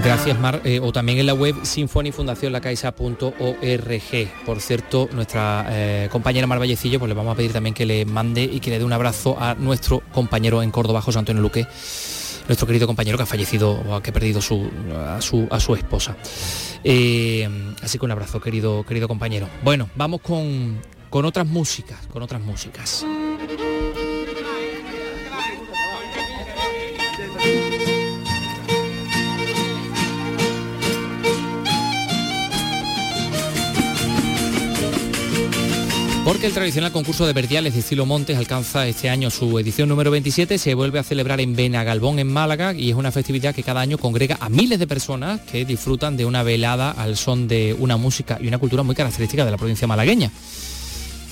[0.00, 0.60] Gracias, Mar.
[0.64, 4.44] Eh, o también en la web sinfonifundacionlacaisa.org.
[4.44, 8.04] Por cierto, nuestra eh, compañera Mar Vallecillo, pues le vamos a pedir también que le
[8.04, 11.66] mande y que le dé un abrazo a nuestro compañero en Córdoba, José Antonio Luque,
[12.48, 15.74] nuestro querido compañero que ha fallecido o que ha perdido su, a, su, a su
[15.74, 16.16] esposa.
[16.82, 17.48] Eh,
[17.82, 19.48] así que un abrazo, querido, querido compañero.
[19.62, 20.80] Bueno, vamos con,
[21.10, 23.04] con otras músicas, con otras músicas.
[36.32, 40.10] Porque el tradicional concurso de verdiales de estilo Montes alcanza este año su edición número
[40.10, 43.82] 27, se vuelve a celebrar en Benagalbón, en Málaga, y es una festividad que cada
[43.82, 47.98] año congrega a miles de personas que disfrutan de una velada al son de una
[47.98, 50.30] música y una cultura muy característica de la provincia malagueña.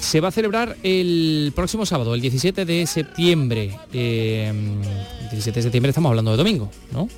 [0.01, 3.75] Se va a celebrar el próximo sábado, el 17 de septiembre.
[3.95, 4.53] Eh,
[5.31, 7.09] 17 de septiembre estamos hablando de domingo, ¿no?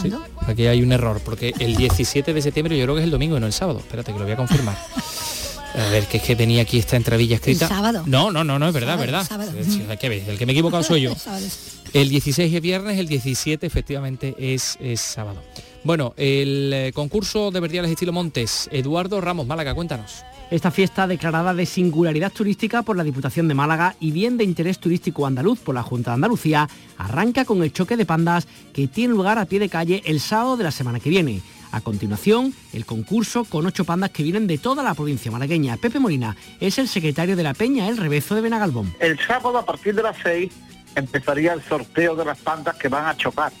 [0.00, 0.10] Sí,
[0.46, 3.36] aquí hay un error, porque el 17 de septiembre yo creo que es el domingo
[3.36, 3.80] y no el sábado.
[3.80, 4.78] Espérate, que lo voy a confirmar.
[5.74, 7.66] A ver, que es que tenía aquí esta entradilla escrita.
[7.66, 8.02] El sábado.
[8.06, 9.24] No, no, no, no, es verdad, Sábado, verdad.
[9.24, 9.52] sábado.
[9.56, 11.14] El que me he equivocado soy yo.
[11.92, 15.42] El 16 es viernes, el 17 efectivamente es, es sábado.
[15.82, 20.22] Bueno, el eh, concurso de verdiales estilo Montes, Eduardo Ramos Málaga, cuéntanos.
[20.52, 24.78] Esta fiesta declarada de singularidad turística por la Diputación de Málaga y bien de interés
[24.78, 29.12] turístico andaluz por la Junta de Andalucía, arranca con el choque de pandas que tiene
[29.14, 31.40] lugar a pie de calle el sábado de la semana que viene.
[31.72, 35.76] A continuación, el concurso con ocho pandas que vienen de toda la provincia malagueña.
[35.76, 38.94] Pepe Molina es el secretario de la Peña El Rebezo de Benagalbón.
[38.98, 40.50] El sábado a partir de las 6
[40.96, 43.52] empezaría el sorteo de las pandas que van a chocar.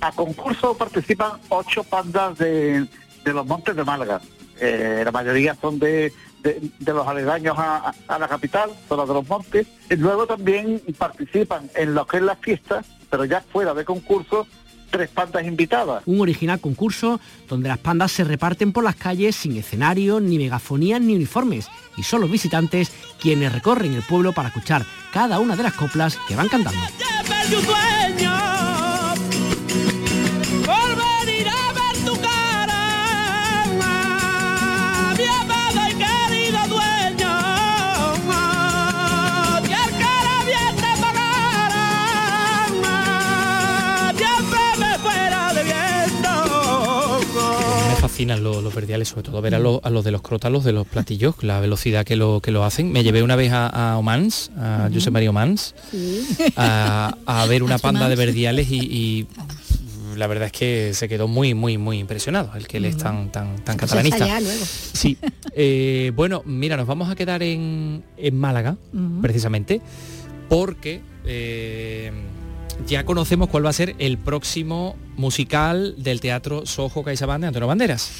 [0.00, 2.86] A concurso participan ocho pandas de,
[3.24, 4.20] los montes de Málaga.
[4.60, 6.12] Eh, la mayoría son de,
[6.86, 9.66] los aledaños a, la capital, son las de los montes.
[9.90, 14.46] Y luego también participan en lo que es la fiesta, pero ya fuera de concurso,
[14.90, 16.02] tres pandas invitadas.
[16.06, 21.00] Un original concurso donde las pandas se reparten por las calles sin escenario, ni megafonías,
[21.00, 21.68] ni uniformes.
[21.96, 26.18] Y son los visitantes quienes recorren el pueblo para escuchar cada una de las coplas
[26.28, 26.80] que van cantando.
[48.18, 50.72] Fascinan los, los verdiales, sobre todo ver a, los- a los de los crótalos, de
[50.72, 52.90] los platillos, la velocidad que lo, que lo hacen.
[52.90, 55.76] Me llevé una vez a, a Omans, a José María Omans,
[56.56, 59.26] a, a ver una panda de verdiales y, y
[60.16, 63.30] la verdad es que se quedó muy, muy, muy impresionado, el que él es tan,
[63.30, 64.24] tan, tan catalanista.
[64.24, 64.64] allá luego.
[64.66, 65.16] Sí.
[65.54, 68.76] Eh, bueno, mira, nos vamos a quedar en, en Málaga,
[69.22, 69.80] precisamente,
[70.48, 72.10] porque eh,
[72.86, 77.66] ya conocemos cuál va a ser el próximo musical del Teatro Soho CaixaBank de Antonio
[77.66, 78.10] Banderas.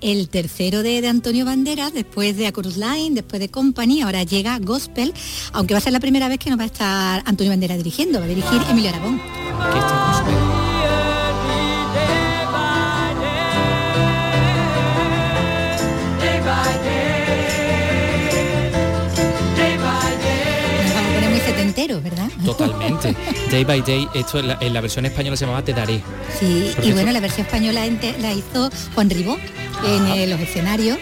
[0.00, 4.24] El tercero de, de Antonio Banderas, después de A Cruz Line, después de Company, ahora
[4.24, 5.14] llega Gospel,
[5.52, 8.18] aunque va a ser la primera vez que nos va a estar Antonio Banderas dirigiendo,
[8.18, 9.20] va a dirigir Emilio Aragón.
[22.00, 22.28] ¿Verdad?
[22.44, 23.14] Totalmente.
[23.50, 26.00] Day by Day, esto en la, en la versión española se llamaba Te Daré.
[26.38, 27.84] Sí, Porque y bueno, esto- la versión española
[28.20, 29.36] la hizo Juan Ribó
[29.86, 30.98] en eh, los escenarios.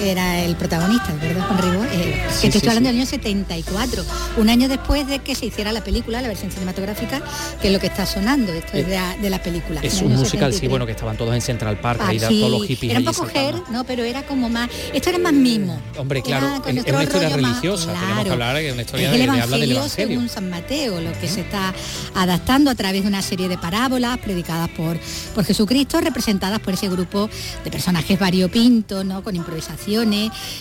[0.00, 1.84] Era el protagonista, ¿verdad, Juan Ribó?
[1.84, 2.94] Eh, Sí, que te sí, estoy hablando sí.
[2.94, 4.04] del año 74,
[4.36, 7.20] un año después de que se hiciera la película, la versión cinematográfica,
[7.60, 9.80] que es lo que está sonando, esto es de la, de la película.
[9.82, 10.70] Es un musical, sí, 73.
[10.70, 13.06] bueno, que estaban todos en Central Park, Ah, ahí sí, todos los hippies era un
[13.06, 15.80] poco her, no, pero era como más, esto era más mimo.
[15.96, 19.24] Hombre, claro, es, una historia más- religiosa, tenemos que hablar de una historia es de,
[19.24, 20.14] el que habla del Evangelio Evangelio.
[20.14, 21.74] según San Mateo, lo que se está
[22.14, 24.96] adaptando a través de una serie de parábolas predicadas por,
[25.34, 27.28] por Jesucristo, representadas por ese grupo
[27.64, 29.22] de personajes variopintos, ¿no?
[29.24, 29.34] con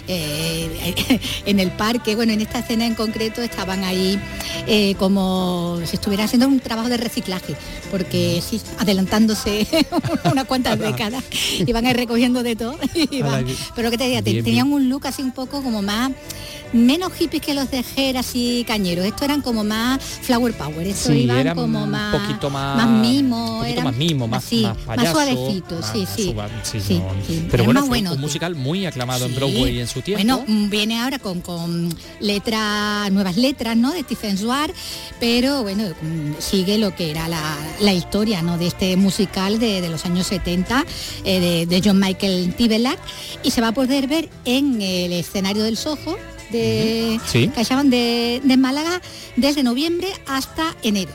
[0.07, 2.15] eh, en el parque.
[2.15, 4.19] Bueno, en esta escena en concreto estaban ahí
[4.67, 7.55] eh, como si estuviera haciendo un trabajo de reciclaje,
[7.91, 9.67] porque sí, adelantándose
[10.31, 11.23] unas cuantas décadas,
[11.65, 12.77] iban a ir recogiendo de todo.
[13.11, 14.75] iban- pero que te diga, bien, tenían bien.
[14.83, 16.11] un look así un poco como más
[16.73, 19.05] menos hippies que los de Ger así cañeros.
[19.05, 20.85] Estos eran como más flower power.
[20.85, 24.27] Estos Sí, iban eran como un más poquito más, más mimo, un eran más mimo,
[24.27, 26.33] más, así, más más payaso, suavecito, sí, sí.
[26.63, 27.01] sí,
[27.49, 29.35] Pero bueno, fue bueno, un musical muy aclamado en Sí.
[29.35, 30.23] Broadway en su tiempo.
[30.23, 31.89] Bueno, mm, viene ahora con, con
[32.19, 33.91] letras, nuevas letras, ¿no?
[33.91, 34.73] De Stephen Swart,
[35.19, 38.57] pero bueno, mm, sigue lo que era la, la historia, ¿no?
[38.57, 40.85] De este musical de, de los años 70
[41.23, 42.99] eh, de, de John Michael Tibelac
[43.43, 46.17] y se va a poder ver en el escenario del Soho
[46.51, 47.49] de Sí.
[47.53, 49.01] CaixaBank de, de Málaga
[49.35, 51.11] desde noviembre hasta enero.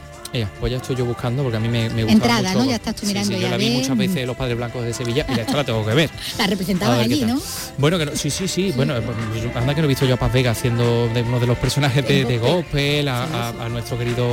[0.61, 2.65] Pues ya estoy yo buscando porque a mí me, me gusta Entrada, mucho.
[2.65, 2.71] ¿no?
[2.71, 4.85] Ya estás tú Sí, mirando sí, ya yo la vi muchas veces Los Padres Blancos
[4.85, 6.11] de Sevilla y esto la tengo que ver.
[6.39, 7.25] La A representaban ver qué allí.
[7.25, 7.41] ¿no?
[7.79, 8.73] Bueno, que no- sí, sí, sí.
[8.75, 11.47] Bueno, pues, anda que no he visto yo a Paz Vega haciendo de uno de
[11.47, 14.27] los personajes de, de Gospel, a, a- a nuestro querido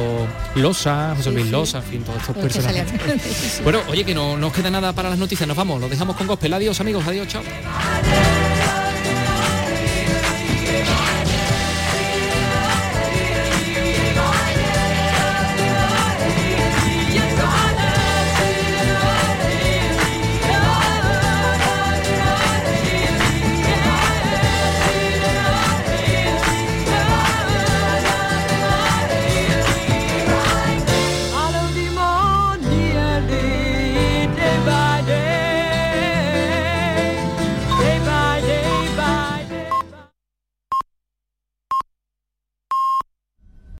[0.56, 2.90] Losa, José Luis Losa, en fin, todos estos que personajes.
[3.22, 3.62] Sí, sí.
[3.64, 6.28] Bueno, oye, que no nos queda nada para las noticias, nos vamos, lo dejamos con
[6.28, 6.54] Gospel.
[6.54, 7.44] Adiós amigos, adiós, chao.